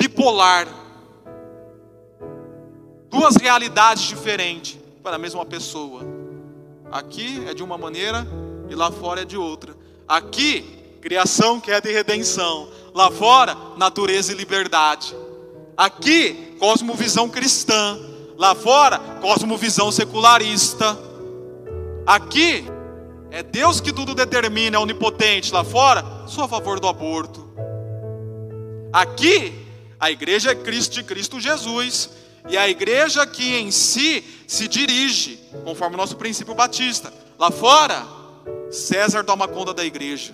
bipolar, 0.01 0.67
duas 3.07 3.35
realidades 3.35 4.01
diferentes 4.01 4.79
para 5.03 5.15
a 5.15 5.19
mesma 5.19 5.45
pessoa. 5.45 6.01
Aqui 6.91 7.45
é 7.47 7.53
de 7.53 7.61
uma 7.61 7.77
maneira 7.77 8.27
e 8.67 8.73
lá 8.73 8.91
fora 8.91 9.21
é 9.21 9.25
de 9.25 9.37
outra. 9.37 9.75
Aqui, 10.07 10.97
criação, 11.01 11.59
queda 11.59 11.87
e 11.87 11.93
redenção. 11.93 12.67
Lá 12.95 13.11
fora, 13.11 13.55
natureza 13.77 14.31
e 14.31 14.35
liberdade. 14.35 15.15
Aqui, 15.77 16.55
cosmovisão 16.59 17.29
cristã. 17.29 17.99
Lá 18.39 18.55
fora, 18.55 18.97
cosmovisão 19.21 19.91
secularista. 19.91 20.97
Aqui, 22.07 22.65
é 23.29 23.43
Deus 23.43 23.79
que 23.79 23.93
tudo 23.93 24.15
determina, 24.15 24.77
é 24.77 24.79
onipotente. 24.79 25.53
Lá 25.53 25.63
fora, 25.63 26.03
sou 26.25 26.43
a 26.43 26.47
favor 26.47 26.79
do 26.79 26.87
aborto. 26.87 27.47
Aqui, 28.91 29.61
a 30.01 30.09
igreja 30.09 30.49
é 30.49 30.55
Cristo 30.55 30.95
de 30.95 31.03
Cristo 31.03 31.39
Jesus. 31.39 32.09
E 32.49 32.57
a 32.57 32.67
igreja 32.67 33.25
que 33.27 33.53
em 33.55 33.69
si 33.69 34.25
se 34.47 34.67
dirige, 34.67 35.39
conforme 35.63 35.93
o 35.93 35.97
nosso 35.97 36.15
princípio 36.15 36.55
batista. 36.55 37.13
Lá 37.37 37.51
fora, 37.51 38.03
César 38.71 39.23
toma 39.23 39.47
conta 39.47 39.75
da 39.75 39.85
igreja. 39.85 40.33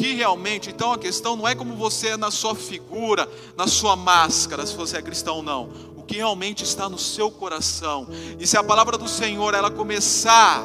que 0.00 0.14
realmente, 0.14 0.70
então 0.70 0.94
a 0.94 0.98
questão 0.98 1.36
não 1.36 1.46
é 1.46 1.54
como 1.54 1.74
você 1.76 2.08
é 2.08 2.16
na 2.16 2.30
sua 2.30 2.54
figura, 2.54 3.28
na 3.54 3.66
sua 3.66 3.94
máscara, 3.96 4.64
se 4.64 4.74
você 4.74 4.96
é 4.96 5.02
cristão 5.02 5.36
ou 5.36 5.42
não. 5.42 5.68
O 5.94 6.02
que 6.02 6.16
realmente 6.16 6.64
está 6.64 6.88
no 6.88 6.98
seu 6.98 7.30
coração. 7.30 8.08
E 8.38 8.46
se 8.46 8.56
a 8.56 8.62
palavra 8.62 8.96
do 8.96 9.06
Senhor 9.06 9.52
ela 9.52 9.70
começar 9.70 10.64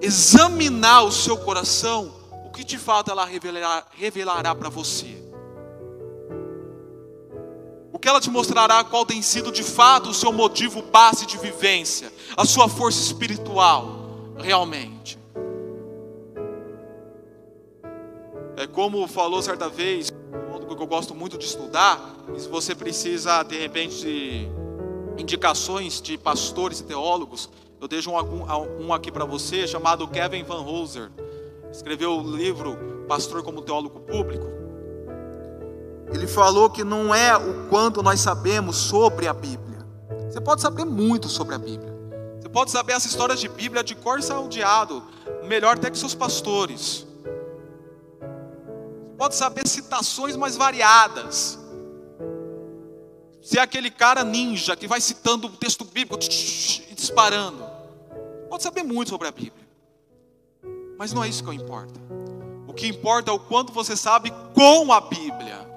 examinar 0.00 1.02
o 1.02 1.12
seu 1.12 1.36
coração, 1.36 2.12
o 2.46 2.50
que 2.50 2.64
de 2.64 2.78
fato 2.78 3.10
ela 3.10 3.24
revelará, 3.24 3.84
revelará 3.92 4.54
para 4.54 4.68
você? 4.68 5.16
O 7.92 7.98
que 7.98 8.08
ela 8.08 8.20
te 8.20 8.30
mostrará 8.30 8.84
qual 8.84 9.04
tem 9.04 9.20
sido 9.22 9.50
de 9.50 9.62
fato 9.62 10.10
o 10.10 10.14
seu 10.14 10.32
motivo 10.32 10.82
base 10.82 11.26
de 11.26 11.36
vivência, 11.36 12.12
a 12.36 12.44
sua 12.44 12.68
força 12.68 13.00
espiritual, 13.00 14.34
realmente. 14.38 15.18
É 18.56 18.66
como 18.66 19.06
falou 19.08 19.42
certa 19.42 19.68
vez, 19.68 20.12
um 20.70 20.74
que 20.76 20.82
eu 20.82 20.86
gosto 20.86 21.14
muito 21.14 21.38
de 21.38 21.44
estudar, 21.44 22.16
e 22.36 22.40
se 22.40 22.48
você 22.48 22.74
precisa, 22.74 23.42
de 23.42 23.58
repente, 23.58 24.00
de 24.02 24.48
indicações 25.16 26.00
de 26.00 26.16
pastores 26.16 26.80
e 26.80 26.84
teólogos, 26.84 27.50
eu 27.80 27.88
deixo 27.88 28.10
um, 28.10 28.86
um 28.86 28.92
aqui 28.92 29.10
para 29.10 29.24
você, 29.24 29.66
chamado 29.66 30.06
Kevin 30.08 30.42
Van 30.42 30.60
Hooser. 30.60 31.10
Escreveu 31.70 32.18
o 32.18 32.36
livro 32.36 33.04
Pastor 33.06 33.42
como 33.42 33.62
Teólogo 33.62 34.00
Público. 34.00 34.46
Ele 36.12 36.26
falou 36.26 36.70
que 36.70 36.82
não 36.82 37.14
é 37.14 37.36
o 37.36 37.68
quanto 37.68 38.02
nós 38.02 38.20
sabemos 38.20 38.76
sobre 38.76 39.26
a 39.26 39.32
Bíblia. 39.32 39.86
Você 40.30 40.40
pode 40.40 40.60
saber 40.60 40.84
muito 40.84 41.28
sobre 41.28 41.54
a 41.54 41.58
Bíblia. 41.58 41.94
Você 42.40 42.48
pode 42.48 42.70
saber 42.70 42.94
as 42.94 43.04
histórias 43.04 43.38
de 43.40 43.48
Bíblia 43.48 43.84
de 43.84 43.94
cor 43.94 44.22
salteado, 44.22 45.02
melhor 45.44 45.76
até 45.76 45.90
que 45.90 45.98
seus 45.98 46.14
pastores 46.14 47.06
pode 49.18 49.34
saber 49.34 49.66
citações 49.66 50.36
mais 50.36 50.56
variadas. 50.56 51.58
Se 53.42 53.58
é 53.58 53.62
aquele 53.62 53.90
cara 53.90 54.24
ninja 54.24 54.76
que 54.76 54.86
vai 54.86 55.00
citando 55.00 55.46
o 55.46 55.50
texto 55.50 55.84
bíblico 55.84 56.18
e 56.22 56.94
disparando, 56.94 57.64
pode 58.48 58.62
saber 58.62 58.82
muito 58.82 59.10
sobre 59.10 59.28
a 59.28 59.32
Bíblia. 59.32 59.68
Mas 60.98 61.12
não 61.12 61.22
é 61.22 61.28
isso 61.28 61.44
que 61.44 61.54
importa. 61.54 62.00
O 62.66 62.74
que 62.74 62.86
importa 62.86 63.30
é 63.30 63.34
o 63.34 63.38
quanto 63.38 63.72
você 63.72 63.96
sabe 63.96 64.32
com 64.54 64.92
a 64.92 65.00
Bíblia, 65.00 65.68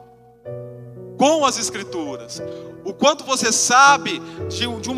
com 1.17 1.45
as 1.45 1.57
Escrituras 1.57 2.41
o 2.83 2.93
quanto 2.93 3.23
você 3.23 3.51
sabe 3.51 4.19
de, 4.49 4.67
um, 4.67 4.79
de, 4.79 4.89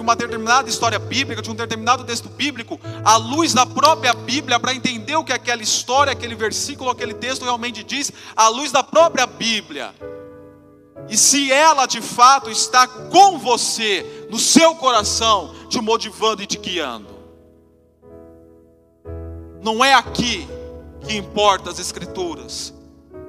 uma 0.00 0.16
determinada 0.16 0.68
história 0.68 0.98
bíblica, 0.98 1.40
de 1.40 1.50
um 1.50 1.54
determinado 1.54 2.04
texto 2.04 2.28
bíblico, 2.28 2.80
à 3.04 3.16
luz 3.16 3.54
da 3.54 3.64
própria 3.64 4.12
Bíblia, 4.12 4.58
para 4.58 4.74
entender 4.74 5.16
o 5.16 5.24
que 5.24 5.32
aquela 5.32 5.62
história, 5.62 6.12
aquele 6.12 6.34
versículo, 6.34 6.90
aquele 6.90 7.14
texto 7.14 7.44
realmente 7.44 7.84
diz, 7.84 8.12
à 8.34 8.48
luz 8.48 8.72
da 8.72 8.82
própria 8.82 9.26
Bíblia. 9.26 9.94
E 11.08 11.16
se 11.16 11.50
ela 11.50 11.86
de 11.86 12.00
fato 12.00 12.50
está 12.50 12.86
com 12.86 13.38
você, 13.38 14.26
no 14.30 14.38
seu 14.38 14.74
coração, 14.76 15.54
te 15.68 15.80
motivando 15.80 16.42
e 16.42 16.46
te 16.46 16.58
guiando. 16.58 17.08
Não 19.62 19.84
é 19.84 19.94
aqui 19.94 20.48
que 21.00 21.16
importa 21.16 21.70
as 21.70 21.78
Escrituras, 21.78 22.72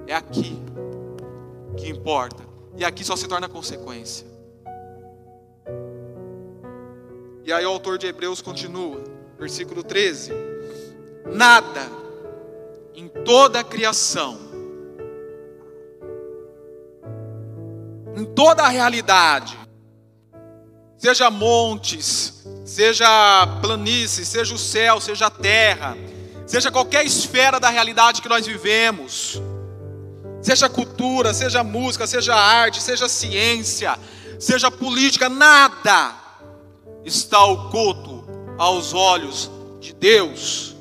é 0.07 0.15
aqui 0.15 0.61
que 1.77 1.89
importa 1.89 2.43
e 2.75 2.85
aqui 2.85 3.03
só 3.03 3.15
se 3.15 3.27
torna 3.27 3.49
consequência. 3.49 4.25
E 7.43 7.51
aí 7.51 7.65
o 7.65 7.69
autor 7.69 7.97
de 7.97 8.07
Hebreus 8.07 8.41
continua, 8.41 9.03
versículo 9.37 9.83
13: 9.83 10.31
Nada 11.25 11.89
em 12.93 13.07
toda 13.07 13.59
a 13.59 13.63
criação, 13.63 14.37
em 18.15 18.25
toda 18.25 18.63
a 18.63 18.69
realidade, 18.69 19.57
seja 20.97 21.29
montes, 21.29 22.43
seja 22.65 23.47
planícies, 23.61 24.27
seja 24.27 24.53
o 24.53 24.57
céu, 24.57 24.99
seja 25.01 25.27
a 25.27 25.31
terra, 25.31 25.97
seja 26.45 26.71
qualquer 26.71 27.05
esfera 27.05 27.59
da 27.59 27.69
realidade 27.69 28.21
que 28.21 28.29
nós 28.29 28.45
vivemos, 28.45 29.41
Seja 30.41 30.67
cultura, 30.67 31.33
seja 31.33 31.63
música, 31.63 32.07
seja 32.07 32.35
arte, 32.35 32.81
seja 32.81 33.07
ciência, 33.07 33.97
seja 34.39 34.71
política, 34.71 35.29
nada 35.29 36.15
está 37.05 37.43
oculto 37.45 38.25
aos 38.57 38.91
olhos 38.93 39.51
de 39.79 39.93
Deus. 39.93 40.75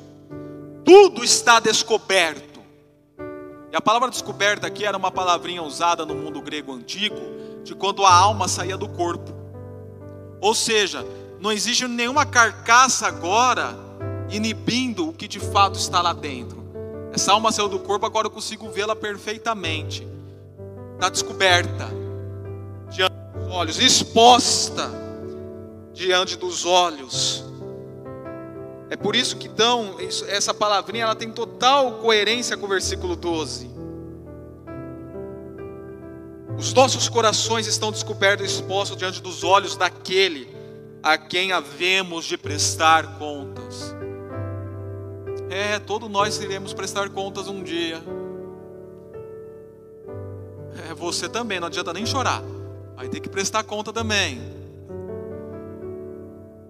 Tudo 0.83 1.23
está 1.23 1.59
descoberto. 1.59 2.50
E 3.71 3.75
a 3.75 3.79
palavra 3.79 4.09
descoberta 4.09 4.67
aqui 4.67 4.85
era 4.85 4.97
uma 4.97 5.09
palavrinha 5.09 5.63
usada 5.63 6.05
no 6.05 6.13
mundo 6.13 6.41
grego 6.41 6.73
antigo, 6.73 7.15
de 7.63 7.73
quando 7.73 8.05
a 8.05 8.13
alma 8.13 8.47
saía 8.47 8.75
do 8.75 8.89
corpo. 8.89 9.31
Ou 10.41 10.53
seja, 10.53 11.05
não 11.39 11.51
existe 11.51 11.87
nenhuma 11.87 12.25
carcaça 12.25 13.07
agora 13.07 13.73
inibindo 14.29 15.07
o 15.07 15.13
que 15.13 15.27
de 15.27 15.39
fato 15.39 15.79
está 15.79 16.01
lá 16.01 16.11
dentro. 16.11 16.61
Essa 17.13 17.31
alma 17.31 17.51
saiu 17.51 17.69
do 17.69 17.79
corpo, 17.79 18.05
agora 18.05 18.27
eu 18.27 18.31
consigo 18.31 18.69
vê-la 18.69 18.95
perfeitamente. 18.95 20.05
Está 20.95 21.09
descoberta 21.09 21.87
diante 22.89 23.15
dos 23.33 23.53
olhos, 23.53 23.79
exposta 23.79 24.91
diante 25.93 26.35
dos 26.35 26.65
olhos. 26.65 27.50
É 28.91 28.97
por 28.97 29.15
isso 29.15 29.37
que 29.37 29.47
então 29.47 29.95
essa 30.27 30.53
palavrinha 30.53 31.05
ela 31.05 31.15
tem 31.15 31.31
total 31.31 31.93
coerência 31.99 32.57
com 32.57 32.65
o 32.65 32.69
versículo 32.69 33.15
12. 33.15 33.71
Os 36.57 36.73
nossos 36.73 37.07
corações 37.07 37.67
estão 37.67 37.89
descobertos 37.89 38.45
e 38.45 38.53
expostos 38.53 38.97
diante 38.97 39.21
dos 39.21 39.45
olhos 39.45 39.77
daquele 39.77 40.53
a 41.01 41.17
quem 41.17 41.53
havemos 41.53 42.25
de 42.25 42.37
prestar 42.37 43.17
contas. 43.17 43.95
É, 45.49 45.79
todos 45.79 46.09
nós 46.09 46.41
iremos 46.41 46.73
prestar 46.73 47.09
contas 47.11 47.47
um 47.47 47.63
dia. 47.63 48.03
É, 50.89 50.93
você 50.93 51.29
também, 51.29 51.61
não 51.61 51.67
adianta 51.67 51.93
nem 51.93 52.05
chorar. 52.05 52.43
Vai 52.97 53.07
ter 53.07 53.21
que 53.21 53.29
prestar 53.29 53.63
conta 53.63 53.93
também. 53.93 54.41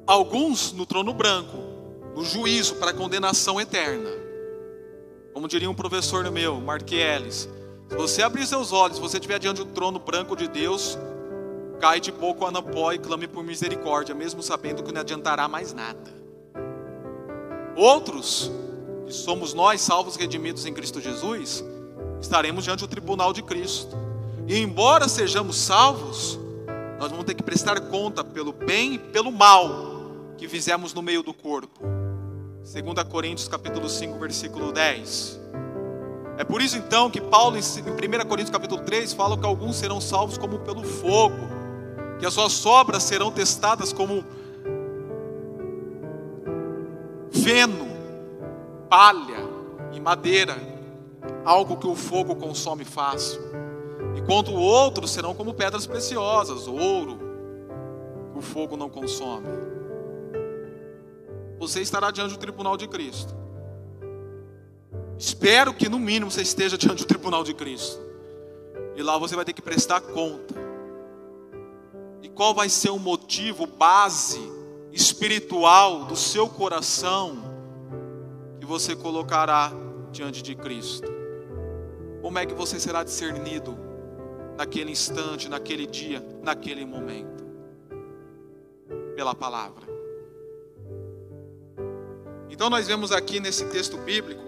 Alguns 0.06 0.72
no 0.72 0.86
trono 0.86 1.16
branco, 1.16 1.71
no 2.16 2.24
juízo 2.24 2.76
para 2.76 2.94
condenação 2.94 3.60
eterna. 3.60 4.10
Como 5.34 5.48
diria 5.48 5.70
um 5.70 5.76
professor 5.76 6.30
meu, 6.30 6.60
Marqueles, 6.60 7.48
se 7.90 7.96
você 7.96 8.22
abrir 8.22 8.46
seus 8.46 8.72
olhos, 8.72 8.98
se 8.98 9.02
você 9.02 9.18
estiver 9.18 9.40
diante 9.40 9.64
do 9.64 9.72
trono 9.72 10.00
branco 10.00 10.36
de 10.36 10.48
Deus, 10.48 10.98
cai 11.80 12.00
de 12.00 12.12
pouco 12.12 12.46
a 12.46 12.52
napó 12.52 12.92
e 12.92 13.00
clame 13.00 13.28
por 13.28 13.44
misericórdia, 13.44 14.14
mesmo 14.14 14.44
sabendo 14.44 14.84
que 14.84 14.92
não 14.92 15.02
adiantará 15.02 15.48
mais 15.48 15.74
nada. 15.74 16.12
Outros 17.76 18.52
que 19.06 19.14
somos 19.14 19.54
nós 19.54 19.82
salvos 19.82 20.16
redimidos 20.16 20.66
em 20.66 20.74
Cristo 20.74 21.02
Jesus, 21.02 21.64
estaremos 22.22 22.64
diante 22.64 22.82
do 22.82 22.88
tribunal 22.88 23.34
de 23.34 23.42
Cristo. 23.42 23.98
E 24.48 24.58
embora 24.58 25.08
sejamos 25.08 25.58
salvos, 25.58 26.40
nós 27.00 27.10
vamos 27.10 27.26
ter 27.26 27.34
que 27.34 27.44
prestar 27.44 27.80
conta 27.90 28.24
pelo 28.24 28.54
bem 28.54 28.94
e 28.94 29.00
pelo 29.00 29.32
mal 29.32 29.92
que 30.38 30.48
fizemos 30.48 30.94
no 30.94 31.02
meio 31.02 31.24
do 31.24 31.34
corpo. 31.34 32.01
2 32.64 33.04
Coríntios 33.10 33.48
capítulo 33.48 33.90
5, 33.90 34.20
versículo 34.20 34.72
10. 34.72 35.40
É 36.38 36.44
por 36.44 36.62
isso 36.62 36.78
então 36.78 37.10
que 37.10 37.20
Paulo 37.20 37.58
em 37.58 37.60
1 37.60 38.28
Coríntios 38.28 38.52
capítulo 38.52 38.82
3 38.84 39.14
fala 39.14 39.36
que 39.36 39.46
alguns 39.46 39.78
serão 39.78 40.00
salvos 40.00 40.38
como 40.38 40.60
pelo 40.60 40.84
fogo, 40.84 41.50
que 42.20 42.26
as 42.26 42.34
suas 42.34 42.64
obras 42.66 43.02
serão 43.02 43.32
testadas 43.32 43.92
como 43.92 44.24
feno, 47.32 47.88
palha 48.88 49.44
e 49.92 50.00
madeira, 50.00 50.56
algo 51.44 51.78
que 51.78 51.88
o 51.88 51.96
fogo 51.96 52.36
consome 52.36 52.86
fácil. 52.86 53.42
Enquanto 54.16 54.54
outros 54.54 55.10
serão 55.10 55.34
como 55.34 55.54
pedras 55.54 55.88
preciosas, 55.88 56.68
ouro, 56.68 57.18
que 58.32 58.38
o 58.38 58.42
fogo 58.42 58.78
não 58.78 58.90
consome. 58.90 59.71
Você 61.62 61.80
estará 61.80 62.10
diante 62.10 62.32
do 62.32 62.40
tribunal 62.40 62.76
de 62.76 62.88
Cristo. 62.88 63.36
Espero 65.16 65.76
que 65.76 65.88
no 65.88 66.00
mínimo 66.00 66.32
você 66.32 66.42
esteja 66.42 66.76
diante 66.76 67.04
do 67.04 67.06
tribunal 67.06 67.44
de 67.44 67.54
Cristo. 67.54 68.02
E 68.96 69.04
lá 69.04 69.16
você 69.20 69.36
vai 69.36 69.46
ter 69.46 69.54
que 69.54 69.62
prestar 69.62 70.02
conta. 70.02 70.56
E 72.24 72.30
qual 72.30 72.56
vai 72.56 72.68
ser 72.68 72.90
o 72.90 72.98
motivo 72.98 73.68
base 73.68 74.42
espiritual 74.92 76.06
do 76.06 76.16
seu 76.16 76.50
coração 76.50 77.38
que 78.60 78.66
você 78.66 78.96
colocará 78.96 79.72
diante 80.12 80.42
de 80.42 80.56
Cristo? 80.56 81.12
Como 82.24 82.40
é 82.40 82.46
que 82.48 82.56
você 82.56 82.80
será 82.80 83.04
discernido 83.04 83.78
naquele 84.58 84.90
instante, 84.90 85.48
naquele 85.48 85.86
dia, 85.86 86.26
naquele 86.42 86.88
momento? 86.88 87.46
Pela 89.16 89.36
palavra. 89.36 89.91
Então 92.52 92.70
nós 92.70 92.86
vemos 92.86 93.14
aqui 93.14 93.40
nesse 93.40 93.66
texto 93.66 93.98
bíblico 93.98 94.44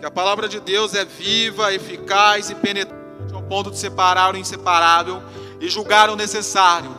que 0.00 0.06
a 0.06 0.10
palavra 0.10 0.48
de 0.48 0.58
Deus 0.58 0.94
é 0.94 1.04
viva, 1.04 1.72
eficaz 1.74 2.48
e 2.48 2.54
penetrante 2.54 3.34
ao 3.34 3.42
ponto 3.42 3.70
de 3.70 3.78
separar 3.78 4.34
o 4.34 4.38
inseparável 4.38 5.22
e 5.60 5.68
julgar 5.68 6.08
o 6.08 6.16
necessário. 6.16 6.90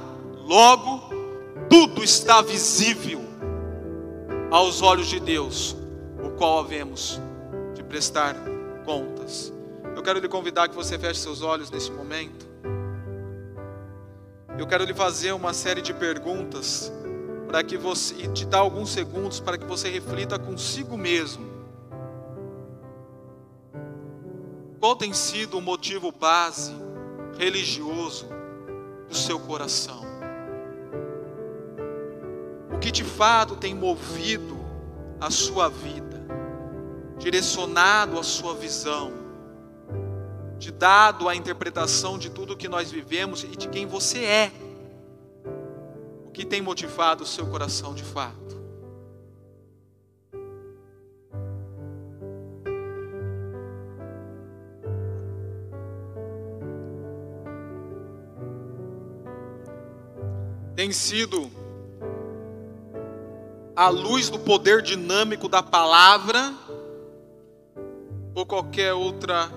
Logo, 0.45 1.09
tudo 1.67 2.03
está 2.03 2.43
visível 2.43 3.21
aos 4.51 4.83
olhos 4.83 5.07
de 5.07 5.19
Deus, 5.19 5.75
o 6.23 6.29
qual 6.37 6.59
havemos 6.59 7.19
de 7.73 7.83
prestar 7.83 8.35
contas. 8.85 9.51
Eu 9.95 10.03
quero 10.03 10.19
lhe 10.19 10.27
convidar 10.27 10.69
que 10.69 10.75
você 10.75 10.97
feche 10.99 11.19
seus 11.21 11.41
olhos 11.41 11.71
nesse 11.71 11.91
momento. 11.91 12.45
Eu 14.59 14.67
quero 14.67 14.85
lhe 14.85 14.93
fazer 14.93 15.31
uma 15.31 15.53
série 15.53 15.81
de 15.81 15.93
perguntas 15.93 16.91
para 17.55 17.63
que 17.63 17.77
você 17.77 18.15
e 18.15 18.27
te 18.27 18.45
dar 18.45 18.57
alguns 18.57 18.89
segundos 18.89 19.39
para 19.39 19.57
que 19.57 19.65
você 19.65 19.89
reflita 19.89 20.37
consigo 20.37 20.97
mesmo 20.97 21.55
Qual 24.77 24.93
tem 24.93 25.13
sido 25.13 25.57
o 25.57 25.61
motivo 25.61 26.11
base 26.11 26.75
religioso 27.37 28.27
do 29.07 29.15
seu 29.15 29.39
coração? 29.39 30.03
O 32.73 32.77
que 32.77 32.91
de 32.91 33.05
fato 33.05 33.55
tem 33.55 33.73
movido 33.73 34.57
a 35.21 35.31
sua 35.31 35.69
vida, 35.69 36.27
direcionado 37.17 38.19
a 38.19 38.23
sua 38.23 38.53
visão, 38.53 39.13
te 40.59 40.71
dado 40.71 41.29
a 41.29 41.33
interpretação 41.33 42.17
de 42.17 42.29
tudo 42.29 42.57
que 42.57 42.67
nós 42.67 42.91
vivemos 42.91 43.45
e 43.45 43.55
de 43.55 43.69
quem 43.69 43.87
você 43.87 44.25
é? 44.25 44.64
Que 46.35 46.45
tem 46.45 46.61
motivado 46.61 47.23
o 47.23 47.25
seu 47.25 47.47
coração 47.47 47.95
de 47.95 48.03
fato? 48.03 48.45
tem 60.75 60.91
sido 60.91 61.49
a 63.75 63.87
luz 63.87 64.29
do 64.29 64.37
poder 64.37 64.81
dinâmico 64.81 65.47
da 65.47 65.63
palavra 65.63 66.53
ou 68.35 68.45
qualquer 68.45 68.93
outra 68.93 69.49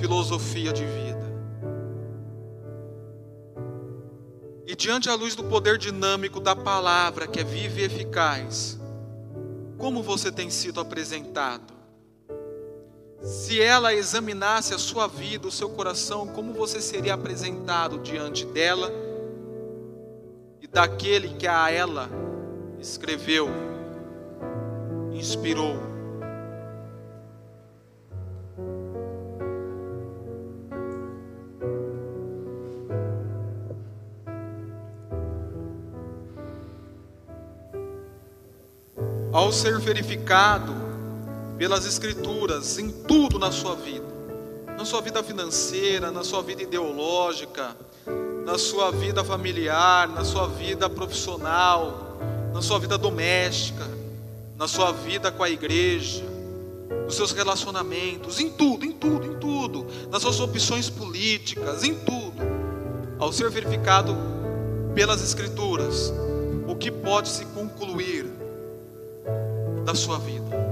filosofia 0.00 0.72
de 0.72 0.84
vida. 0.84 1.25
E 4.66 4.74
diante 4.74 5.08
da 5.08 5.14
luz 5.14 5.34
do 5.34 5.44
poder 5.44 5.78
dinâmico 5.78 6.40
da 6.40 6.56
palavra, 6.56 7.26
que 7.26 7.40
é 7.40 7.44
viva 7.44 7.80
e 7.80 7.84
eficaz, 7.84 8.78
como 9.78 10.02
você 10.02 10.32
tem 10.32 10.50
sido 10.50 10.80
apresentado? 10.80 11.72
Se 13.22 13.60
ela 13.60 13.94
examinasse 13.94 14.74
a 14.74 14.78
sua 14.78 15.06
vida, 15.06 15.48
o 15.48 15.52
seu 15.52 15.70
coração, 15.70 16.26
como 16.26 16.52
você 16.52 16.80
seria 16.80 17.14
apresentado 17.14 17.98
diante 17.98 18.44
dela? 18.44 19.06
daquele 20.76 21.30
que 21.30 21.46
a 21.46 21.70
ela 21.70 22.10
escreveu, 22.78 23.48
inspirou. 25.10 25.95
Ao 39.46 39.52
ser 39.52 39.78
verificado 39.78 40.74
pelas 41.56 41.86
Escrituras 41.86 42.80
em 42.80 42.90
tudo 42.90 43.38
na 43.38 43.52
sua 43.52 43.76
vida, 43.76 44.04
na 44.76 44.84
sua 44.84 45.00
vida 45.00 45.22
financeira, 45.22 46.10
na 46.10 46.24
sua 46.24 46.42
vida 46.42 46.64
ideológica, 46.64 47.76
na 48.44 48.58
sua 48.58 48.90
vida 48.90 49.22
familiar, 49.22 50.08
na 50.08 50.24
sua 50.24 50.48
vida 50.48 50.90
profissional, 50.90 52.18
na 52.52 52.60
sua 52.60 52.80
vida 52.80 52.98
doméstica, 52.98 53.88
na 54.58 54.66
sua 54.66 54.90
vida 54.90 55.30
com 55.30 55.44
a 55.44 55.48
igreja, 55.48 56.24
nos 57.04 57.14
seus 57.14 57.30
relacionamentos, 57.30 58.40
em 58.40 58.50
tudo, 58.50 58.84
em 58.84 58.90
tudo, 58.90 59.26
em 59.26 59.38
tudo, 59.38 59.86
nas 60.10 60.22
suas 60.22 60.40
opções 60.40 60.90
políticas, 60.90 61.84
em 61.84 61.94
tudo, 61.94 62.42
ao 63.16 63.32
ser 63.32 63.48
verificado 63.48 64.12
pelas 64.92 65.22
Escrituras, 65.22 66.12
o 66.66 66.74
que 66.74 66.90
pode 66.90 67.28
se 67.28 67.44
concluir 67.44 68.35
da 69.86 69.94
sua 69.94 70.18
vida. 70.18 70.66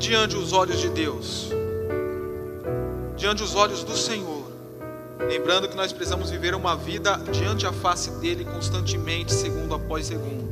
diante 0.00 0.34
os 0.34 0.52
olhos 0.52 0.80
de 0.80 0.88
Deus, 0.88 1.50
diante 3.16 3.44
os 3.44 3.54
olhos 3.54 3.84
do 3.84 3.96
Senhor, 3.96 4.50
lembrando 5.28 5.68
que 5.68 5.76
nós 5.76 5.92
precisamos 5.92 6.30
viver 6.30 6.54
uma 6.54 6.74
vida 6.74 7.16
diante 7.30 7.64
a 7.64 7.72
face 7.72 8.10
dele 8.12 8.44
constantemente, 8.44 9.32
segundo 9.32 9.74
após 9.74 10.06
segundo. 10.06 10.50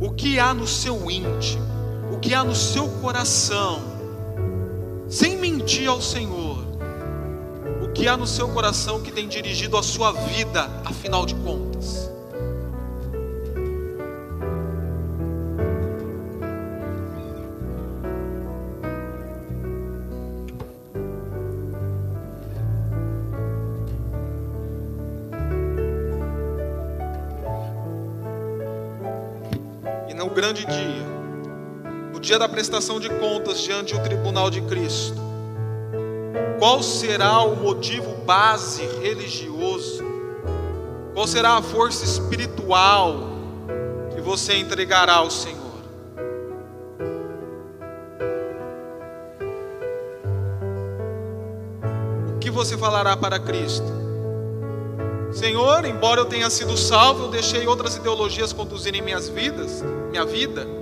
O 0.00 0.10
que 0.10 0.40
há 0.40 0.52
no 0.52 0.66
seu 0.66 1.08
íntimo, 1.08 1.64
o 2.10 2.18
que 2.18 2.34
há 2.34 2.42
no 2.42 2.54
seu 2.54 2.88
coração, 3.00 3.97
sem 5.08 5.36
mentir 5.36 5.88
ao 5.88 6.02
Senhor, 6.02 6.64
o 7.82 7.92
que 7.92 8.06
há 8.06 8.16
no 8.16 8.26
seu 8.26 8.48
coração 8.48 9.00
que 9.00 9.10
tem 9.10 9.26
dirigido 9.26 9.76
a 9.76 9.82
sua 9.82 10.12
vida, 10.12 10.68
afinal 10.84 11.24
de 11.24 11.34
contas. 11.36 12.17
Dia 32.28 32.38
da 32.38 32.46
prestação 32.46 33.00
de 33.00 33.08
contas 33.08 33.58
diante 33.58 33.94
do 33.94 34.02
tribunal 34.02 34.50
de 34.50 34.60
Cristo, 34.60 35.16
qual 36.58 36.82
será 36.82 37.40
o 37.40 37.56
motivo 37.56 38.16
base 38.16 38.84
religioso? 39.00 40.04
Qual 41.14 41.26
será 41.26 41.56
a 41.56 41.62
força 41.62 42.04
espiritual 42.04 43.30
que 44.14 44.20
você 44.20 44.58
entregará 44.58 45.14
ao 45.14 45.30
Senhor? 45.30 45.56
O 52.34 52.38
que 52.38 52.50
você 52.50 52.76
falará 52.76 53.16
para 53.16 53.38
Cristo? 53.38 53.90
Senhor, 55.32 55.82
embora 55.86 56.20
eu 56.20 56.26
tenha 56.26 56.50
sido 56.50 56.76
salvo, 56.76 57.24
eu 57.24 57.30
deixei 57.30 57.66
outras 57.66 57.96
ideologias 57.96 58.52
conduzirem 58.52 59.00
minhas 59.00 59.30
vidas, 59.30 59.82
minha 60.10 60.26
vida. 60.26 60.77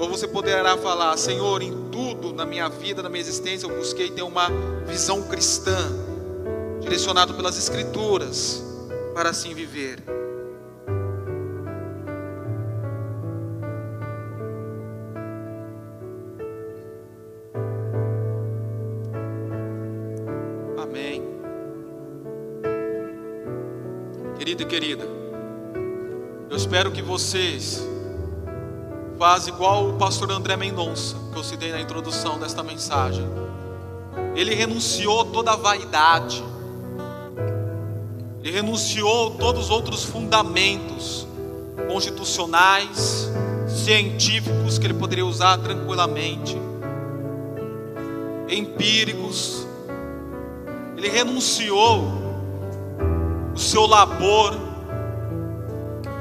Ou 0.00 0.08
você 0.08 0.26
poderá 0.26 0.78
falar, 0.78 1.14
Senhor, 1.18 1.60
em 1.60 1.90
tudo 1.90 2.32
na 2.32 2.46
minha 2.46 2.70
vida, 2.70 3.02
na 3.02 3.10
minha 3.10 3.20
existência, 3.20 3.66
eu 3.66 3.76
busquei 3.76 4.10
ter 4.10 4.22
uma 4.22 4.48
visão 4.86 5.22
cristã 5.24 5.76
direcionado 6.80 7.34
pelas 7.34 7.58
Escrituras, 7.58 8.64
para 9.12 9.28
assim 9.28 9.52
viver. 9.52 10.02
Amém. 20.78 21.22
Querido 24.38 24.62
e 24.62 24.66
querida, 24.66 25.04
eu 26.48 26.56
espero 26.56 26.90
que 26.90 27.02
vocês 27.02 27.89
faz 29.20 29.46
igual 29.46 29.90
o 29.90 29.92
pastor 29.98 30.30
André 30.32 30.56
Mendonça, 30.56 31.14
que 31.30 31.38
eu 31.38 31.44
citei 31.44 31.70
na 31.70 31.78
introdução 31.78 32.38
desta 32.38 32.62
mensagem. 32.62 33.22
Ele 34.34 34.54
renunciou 34.54 35.26
toda 35.26 35.52
a 35.52 35.56
vaidade, 35.56 36.42
ele 38.42 38.50
renunciou 38.50 39.32
todos 39.32 39.64
os 39.64 39.70
outros 39.70 40.04
fundamentos 40.04 41.26
constitucionais, 41.92 43.30
científicos 43.68 44.78
que 44.78 44.86
ele 44.86 44.94
poderia 44.94 45.26
usar 45.26 45.58
tranquilamente, 45.58 46.56
empíricos. 48.48 49.66
Ele 50.96 51.10
renunciou 51.10 52.10
o 53.54 53.58
seu 53.58 53.86
labor, 53.86 54.56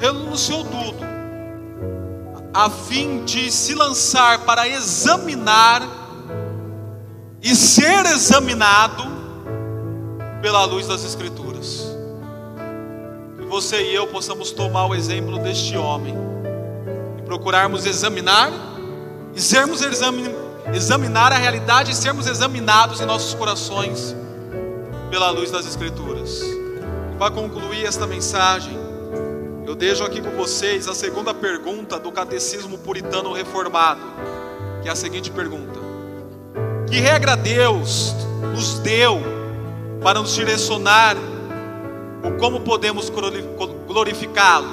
renunciou 0.02 0.66
tudo 0.66 1.09
a 2.54 2.70
fim 2.70 3.24
de 3.26 3.52
se 3.52 3.76
lançar 3.76 4.40
para 4.46 4.68
examinar 4.68 5.82
e 7.42 7.56
ser 7.56 8.06
examinado 8.08 9.04
pela 10.42 10.66
luz 10.66 10.88
das 10.88 11.04
Escrituras. 11.04 11.96
Que 13.38 13.46
você 13.46 13.92
e 13.92 13.96
eu 13.96 14.08
possamos 14.08 14.52
tomar 14.52 14.88
o 14.88 14.96
exemplo 14.96 15.40
deste 15.40 15.78
homem 15.78 16.16
e 17.18 17.22
procurarmos 17.22 17.86
examinar 17.86 18.52
e 19.36 19.42
sermos 19.42 19.82
examin, 19.82 20.34
examinar 20.74 21.32
a 21.32 21.38
realidade 21.38 21.92
e 21.92 21.96
sermos 21.96 22.28
examinados 22.28 23.00
em 23.00 23.06
nossos 23.06 23.34
corações 23.34 24.16
pela 25.10 25.30
luz 25.30 25.52
das 25.52 25.66
Escrituras. 25.66 26.42
Para 27.18 27.32
concluir 27.32 27.86
esta 27.86 28.08
mensagem, 28.08 28.89
eu 29.70 29.76
deixo 29.76 30.04
aqui 30.04 30.20
com 30.20 30.32
vocês 30.32 30.88
a 30.88 30.96
segunda 30.96 31.32
pergunta 31.32 32.00
do 32.00 32.12
Catecismo 32.12 32.80
Puritano 32.80 33.34
Reformado, 33.34 34.02
que 34.82 34.90
é 34.90 34.92
a 34.92 34.96
seguinte 34.96 35.30
pergunta: 35.30 35.80
Que 36.90 37.00
regra 37.00 37.38
Deus 37.38 38.16
nos 38.52 38.80
deu 38.80 39.22
para 40.02 40.22
nos 40.22 40.34
direcionar 40.34 41.16
o 42.24 42.36
como 42.40 42.62
podemos 42.62 43.12
glorificá-lo? 43.88 44.70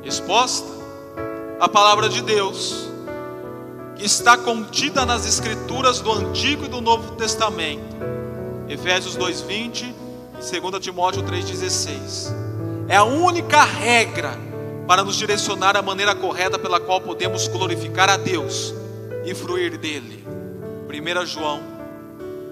Resposta: 0.00 0.68
A 1.58 1.68
palavra 1.68 2.08
de 2.08 2.22
Deus, 2.22 2.88
que 3.96 4.06
está 4.06 4.38
contida 4.38 5.04
nas 5.04 5.26
Escrituras 5.26 5.98
do 5.98 6.12
Antigo 6.12 6.66
e 6.66 6.68
do 6.68 6.80
Novo 6.80 7.16
Testamento. 7.16 7.96
Efésios 8.68 9.16
2:20 9.16 9.92
e 10.38 10.60
2 10.60 10.80
Timóteo 10.80 11.24
3:16 11.24 12.49
é 12.90 12.96
a 12.96 13.04
única 13.04 13.62
regra 13.62 14.36
para 14.84 15.04
nos 15.04 15.14
direcionar 15.14 15.76
à 15.76 15.82
maneira 15.82 16.12
correta 16.12 16.58
pela 16.58 16.80
qual 16.80 17.00
podemos 17.00 17.46
glorificar 17.46 18.10
a 18.10 18.16
Deus 18.16 18.74
e 19.24 19.32
fruir 19.32 19.78
dele. 19.78 20.24
1 20.88 21.24
João 21.26 21.60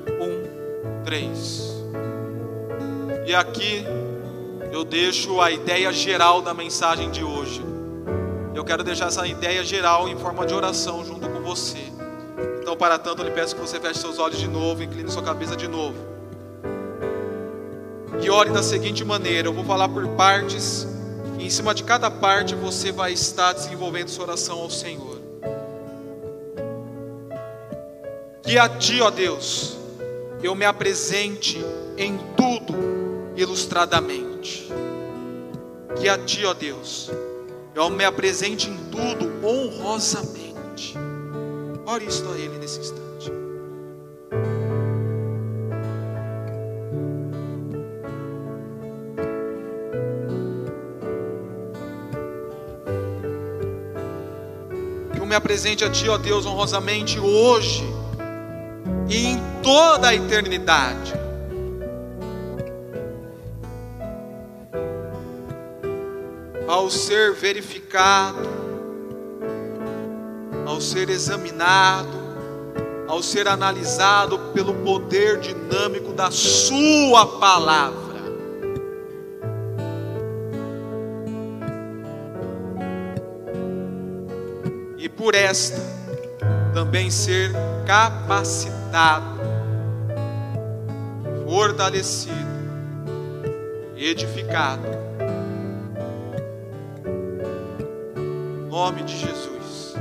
1, 0.07 1.03
3. 1.05 1.82
E 3.26 3.34
aqui 3.34 3.84
eu 4.70 4.84
deixo 4.84 5.41
a 5.41 5.51
ideia 5.51 5.93
geral 5.93 6.41
da 6.41 6.55
mensagem 6.55 7.11
de 7.11 7.24
hoje. 7.24 7.61
Eu 8.55 8.64
quero 8.64 8.84
deixar 8.84 9.09
essa 9.09 9.26
ideia 9.26 9.64
geral 9.64 10.09
em 10.09 10.16
forma 10.16 10.47
de 10.47 10.55
oração 10.55 11.05
junto 11.05 11.28
com 11.28 11.41
você. 11.41 11.82
Então, 12.62 12.76
para 12.76 12.97
tanto, 12.97 13.22
eu 13.22 13.26
lhe 13.26 13.32
peço 13.32 13.57
que 13.57 13.61
você 13.61 13.80
feche 13.80 13.99
seus 13.99 14.20
olhos 14.20 14.39
de 14.39 14.47
novo, 14.47 14.84
incline 14.84 15.11
sua 15.11 15.22
cabeça 15.22 15.57
de 15.57 15.66
novo 15.66 16.18
e 18.21 18.31
ore 18.31 18.51
da 18.51 18.62
seguinte 18.62 19.05
maneira: 19.05 19.49
eu 19.49 19.53
vou 19.53 19.64
falar 19.64 19.89
por 19.89 20.07
partes, 20.09 20.87
e 21.39 21.47
em 21.47 21.51
cima 21.51 21.75
de 21.75 21.85
cada 21.85 22.11
parte 22.11 22.55
você 22.55 22.91
vai 22.93 23.12
estar 23.12 23.53
desenvolvendo 23.53 24.09
sua 24.09 24.25
oração 24.25 24.59
ao 24.59 24.71
Senhor. 24.71 25.19
Que 28.43 28.59
a 28.59 28.69
Ti, 28.69 29.01
ó 29.03 29.11
Deus, 29.11 29.77
eu 30.43 30.55
me 30.55 30.64
apresente 30.64 31.62
em 31.97 32.19
tudo 32.37 32.75
ilustradamente. 33.37 34.69
Que 36.01 36.09
a 36.09 36.16
Ti, 36.16 36.47
ó 36.47 36.55
Deus, 36.55 37.11
eu 37.75 37.91
me 37.91 38.05
apresente 38.05 38.71
em 38.71 38.77
tudo 38.91 39.47
honrosamente. 39.47 40.95
Ore 41.85 42.07
isto 42.07 42.29
a 42.31 42.39
Ele 42.39 42.59
nesse 42.59 42.81
instante. 42.81 43.07
Me 55.29 55.35
apresente 55.35 55.85
a 55.85 55.91
Ti, 55.91 56.09
ó 56.09 56.16
Deus, 56.16 56.47
honrosamente 56.47 57.20
hoje 57.20 57.85
e 59.09 59.26
em 59.26 59.43
toda 59.62 60.09
a 60.09 60.14
eternidade. 60.14 61.12
Ao 66.66 66.91
ser 66.91 67.35
verificado, 67.35 68.49
ao 70.66 70.81
ser 70.81 71.11
examinado, 71.11 72.18
ao 73.07 73.22
ser 73.22 73.49
analisado 73.49 74.39
pelo 74.53 74.74
poder 74.74 75.41
dinâmico 75.41 76.12
da 76.12 76.31
Sua 76.31 77.26
palavra. 77.39 78.07
Por 85.29 85.35
esta 85.35 85.76
também 86.72 87.11
ser 87.11 87.53
capacitado, 87.87 89.39
fortalecido, 91.45 92.33
edificado. 93.95 94.89
Nome 98.70 99.03
de 99.03 99.18
Jesus. 99.18 99.95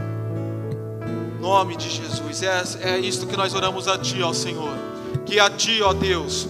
Nome 1.42 1.76
de 1.76 1.90
Jesus. 1.90 2.42
É, 2.42 2.92
é 2.92 2.98
isto 2.98 3.28
que 3.28 3.36
nós 3.36 3.54
oramos 3.54 3.90
a 3.90 3.98
Ti, 3.98 4.24
ó 4.24 4.32
Senhor. 4.32 4.78
Que 5.26 5.42
a 5.42 5.50
Ti, 5.50 5.82
ó 5.82 5.92
Deus, 5.92 6.48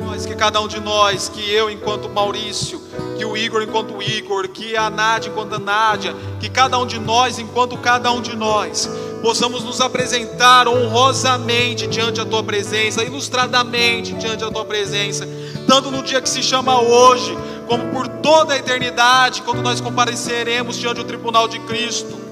nós, 0.00 0.26
que 0.26 0.34
cada 0.34 0.60
um 0.60 0.66
de 0.66 0.80
nós, 0.80 1.28
que 1.28 1.48
eu 1.48 1.70
enquanto 1.70 2.08
Maurício, 2.08 2.85
que 3.16 3.24
o 3.24 3.36
Igor 3.36 3.62
enquanto 3.62 4.02
Igor, 4.02 4.48
que 4.48 4.76
a 4.76 4.90
Nádia 4.90 5.30
enquanto 5.30 5.54
a 5.54 5.58
Nádia, 5.58 6.14
que 6.38 6.48
cada 6.48 6.78
um 6.78 6.86
de 6.86 6.98
nós 6.98 7.38
enquanto 7.38 7.76
cada 7.78 8.12
um 8.12 8.20
de 8.20 8.36
nós, 8.36 8.88
possamos 9.22 9.64
nos 9.64 9.80
apresentar 9.80 10.68
honrosamente 10.68 11.86
diante 11.86 12.18
da 12.18 12.24
tua 12.24 12.42
presença, 12.42 13.02
ilustradamente 13.02 14.12
diante 14.12 14.38
da 14.38 14.50
tua 14.50 14.64
presença, 14.64 15.26
tanto 15.66 15.90
no 15.90 16.02
dia 16.02 16.20
que 16.20 16.28
se 16.28 16.42
chama 16.42 16.80
hoje, 16.80 17.36
como 17.66 17.92
por 17.92 18.06
toda 18.06 18.54
a 18.54 18.56
eternidade, 18.56 19.42
quando 19.42 19.62
nós 19.62 19.80
compareceremos 19.80 20.76
diante 20.76 20.98
do 20.98 21.04
tribunal 21.04 21.48
de 21.48 21.58
Cristo. 21.60 22.26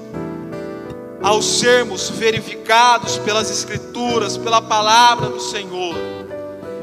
Ao 1.21 1.41
sermos 1.41 2.09
verificados 2.09 3.17
pelas 3.17 3.49
Escrituras, 3.49 4.37
pela 4.37 4.61
palavra 4.61 5.27
do 5.27 5.39
Senhor, 5.39 5.95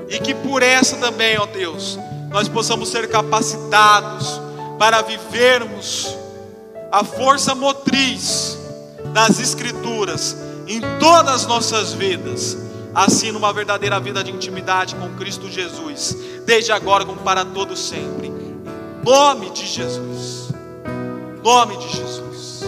e 0.08 0.18
que 0.18 0.34
por 0.34 0.62
essa 0.62 0.96
também, 0.96 1.38
ó 1.38 1.46
Deus, 1.46 1.96
nós 2.32 2.48
possamos 2.48 2.88
ser 2.88 3.08
capacitados 3.08 4.40
para 4.78 5.02
vivermos 5.02 6.16
a 6.90 7.04
força 7.04 7.54
motriz 7.54 8.58
das 9.12 9.38
Escrituras 9.38 10.36
em 10.66 10.80
todas 10.98 11.42
as 11.42 11.46
nossas 11.46 11.92
vidas, 11.92 12.56
assim 12.94 13.30
numa 13.30 13.52
verdadeira 13.52 14.00
vida 14.00 14.24
de 14.24 14.30
intimidade 14.30 14.94
com 14.94 15.14
Cristo 15.16 15.50
Jesus, 15.50 16.16
desde 16.46 16.72
agora 16.72 17.04
como 17.04 17.20
para 17.20 17.44
todo 17.44 17.76
sempre. 17.76 18.28
Em 18.28 19.04
nome 19.04 19.50
de 19.50 19.66
Jesus. 19.66 20.52
Nome 21.44 21.76
de 21.76 21.88
Jesus. 21.88 22.62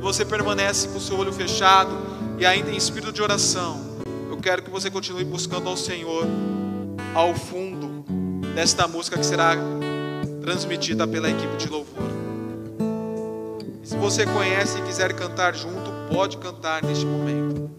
Você 0.00 0.24
permanece 0.24 0.88
com 0.88 0.98
o 0.98 1.00
seu 1.00 1.18
olho 1.18 1.32
fechado 1.32 1.96
e 2.38 2.44
ainda 2.44 2.70
em 2.70 2.76
espírito 2.76 3.12
de 3.12 3.22
oração. 3.22 3.80
Eu 4.28 4.36
quero 4.38 4.62
que 4.62 4.70
você 4.70 4.90
continue 4.90 5.24
buscando 5.24 5.68
ao 5.68 5.76
Senhor 5.76 6.26
ao 7.14 7.34
fundo 7.34 7.99
desta 8.54 8.86
música 8.88 9.18
que 9.18 9.24
será 9.26 9.56
transmitida 10.42 11.06
pela 11.06 11.30
equipe 11.30 11.56
de 11.56 11.68
louvor. 11.68 12.10
E 13.82 13.86
se 13.86 13.96
você 13.96 14.26
conhece 14.26 14.78
e 14.78 14.82
quiser 14.82 15.12
cantar 15.14 15.54
junto, 15.54 15.90
pode 16.12 16.38
cantar 16.38 16.82
neste 16.82 17.06
momento. 17.06 17.70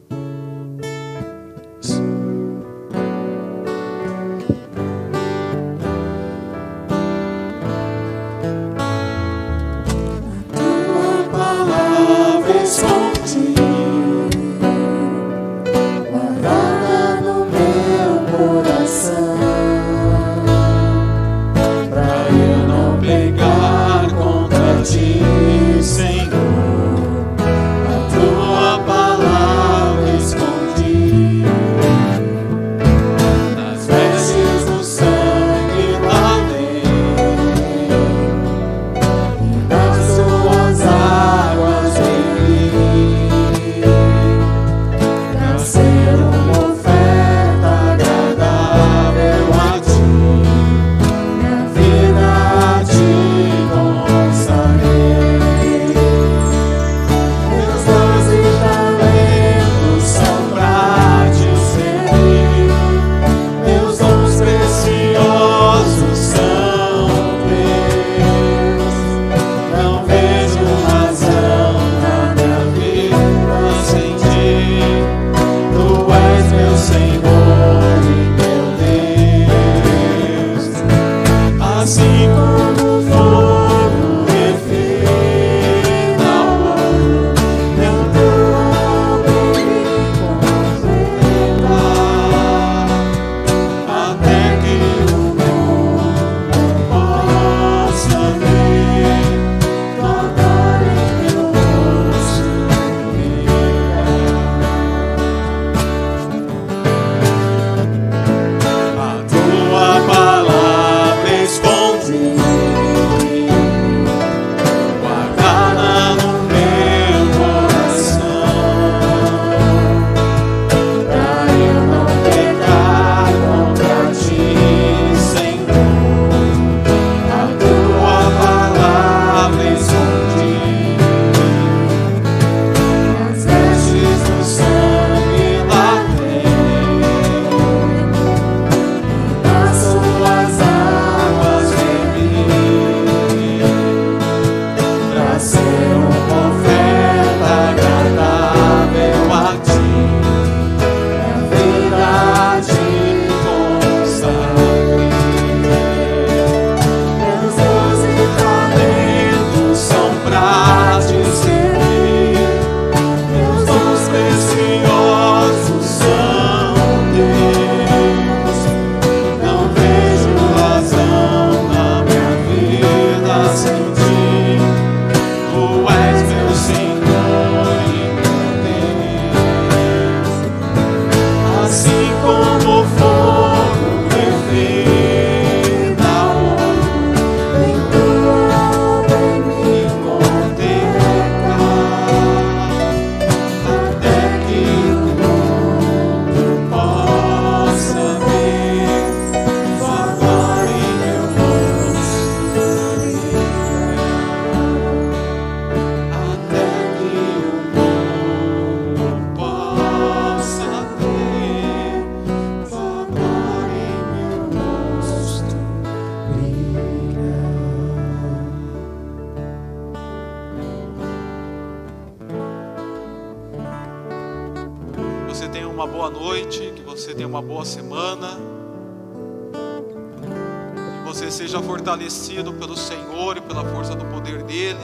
Você 231.14 231.30
seja 231.30 231.62
fortalecido 231.62 232.53
pelo 232.53 232.78
Senhor 232.78 233.36
e 233.36 233.41
pela 233.41 233.66
força 233.66 233.93
do 233.93 234.05
poder 234.05 234.43
dele. 234.43 234.80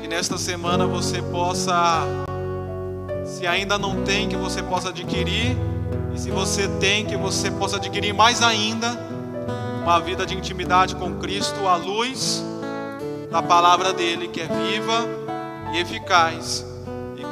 Que 0.00 0.08
nesta 0.08 0.38
semana 0.38 0.86
você 0.86 1.20
possa, 1.20 2.02
se 3.26 3.46
ainda 3.46 3.76
não 3.76 4.02
tem, 4.04 4.26
que 4.28 4.36
você 4.36 4.62
possa 4.62 4.88
adquirir. 4.88 5.54
E 6.14 6.18
se 6.18 6.30
você 6.30 6.66
tem, 6.80 7.04
que 7.04 7.16
você 7.16 7.50
possa 7.50 7.76
adquirir 7.76 8.14
mais 8.14 8.42
ainda 8.42 8.98
uma 9.82 10.00
vida 10.00 10.24
de 10.24 10.34
intimidade 10.34 10.96
com 10.96 11.14
Cristo 11.16 11.68
à 11.68 11.76
luz 11.76 12.42
da 13.30 13.42
palavra 13.42 13.92
dele, 13.92 14.28
que 14.28 14.40
é 14.40 14.46
viva 14.46 15.04
e 15.74 15.78
eficaz 15.78 16.64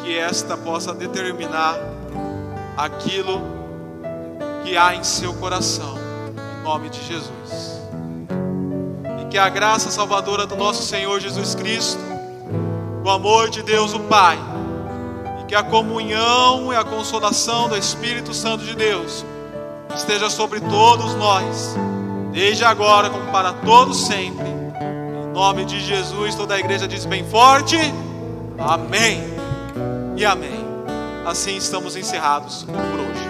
que 0.04 0.18
esta 0.18 0.54
possa 0.54 0.92
determinar 0.92 1.78
aquilo 2.76 3.40
que 4.62 4.76
há 4.76 4.94
em 4.94 5.02
seu 5.02 5.32
coração, 5.32 6.03
nome 6.64 6.88
de 6.88 7.04
Jesus. 7.04 7.82
E 9.20 9.26
que 9.26 9.36
a 9.36 9.50
graça 9.50 9.90
salvadora 9.90 10.46
do 10.46 10.56
nosso 10.56 10.82
Senhor 10.82 11.20
Jesus 11.20 11.54
Cristo, 11.54 12.00
o 13.04 13.10
amor 13.10 13.50
de 13.50 13.62
Deus 13.62 13.92
o 13.92 14.00
Pai, 14.00 14.38
e 15.42 15.44
que 15.44 15.54
a 15.54 15.62
comunhão 15.62 16.72
e 16.72 16.76
a 16.76 16.82
consolação 16.82 17.68
do 17.68 17.76
Espírito 17.76 18.32
Santo 18.32 18.64
de 18.64 18.74
Deus 18.74 19.26
esteja 19.94 20.30
sobre 20.30 20.58
todos 20.62 21.14
nós, 21.16 21.76
desde 22.32 22.64
agora 22.64 23.10
como 23.10 23.30
para 23.30 23.52
todos 23.52 24.06
sempre. 24.06 24.46
Em 24.48 25.34
nome 25.34 25.66
de 25.66 25.78
Jesus, 25.80 26.34
toda 26.34 26.54
a 26.54 26.58
igreja 26.58 26.88
diz 26.88 27.04
bem 27.04 27.28
forte: 27.28 27.76
Amém 28.58 29.22
e 30.16 30.24
amém. 30.24 30.64
Assim 31.26 31.56
estamos 31.56 31.94
encerrados 31.94 32.62
por 32.62 32.74
hoje. 32.74 33.23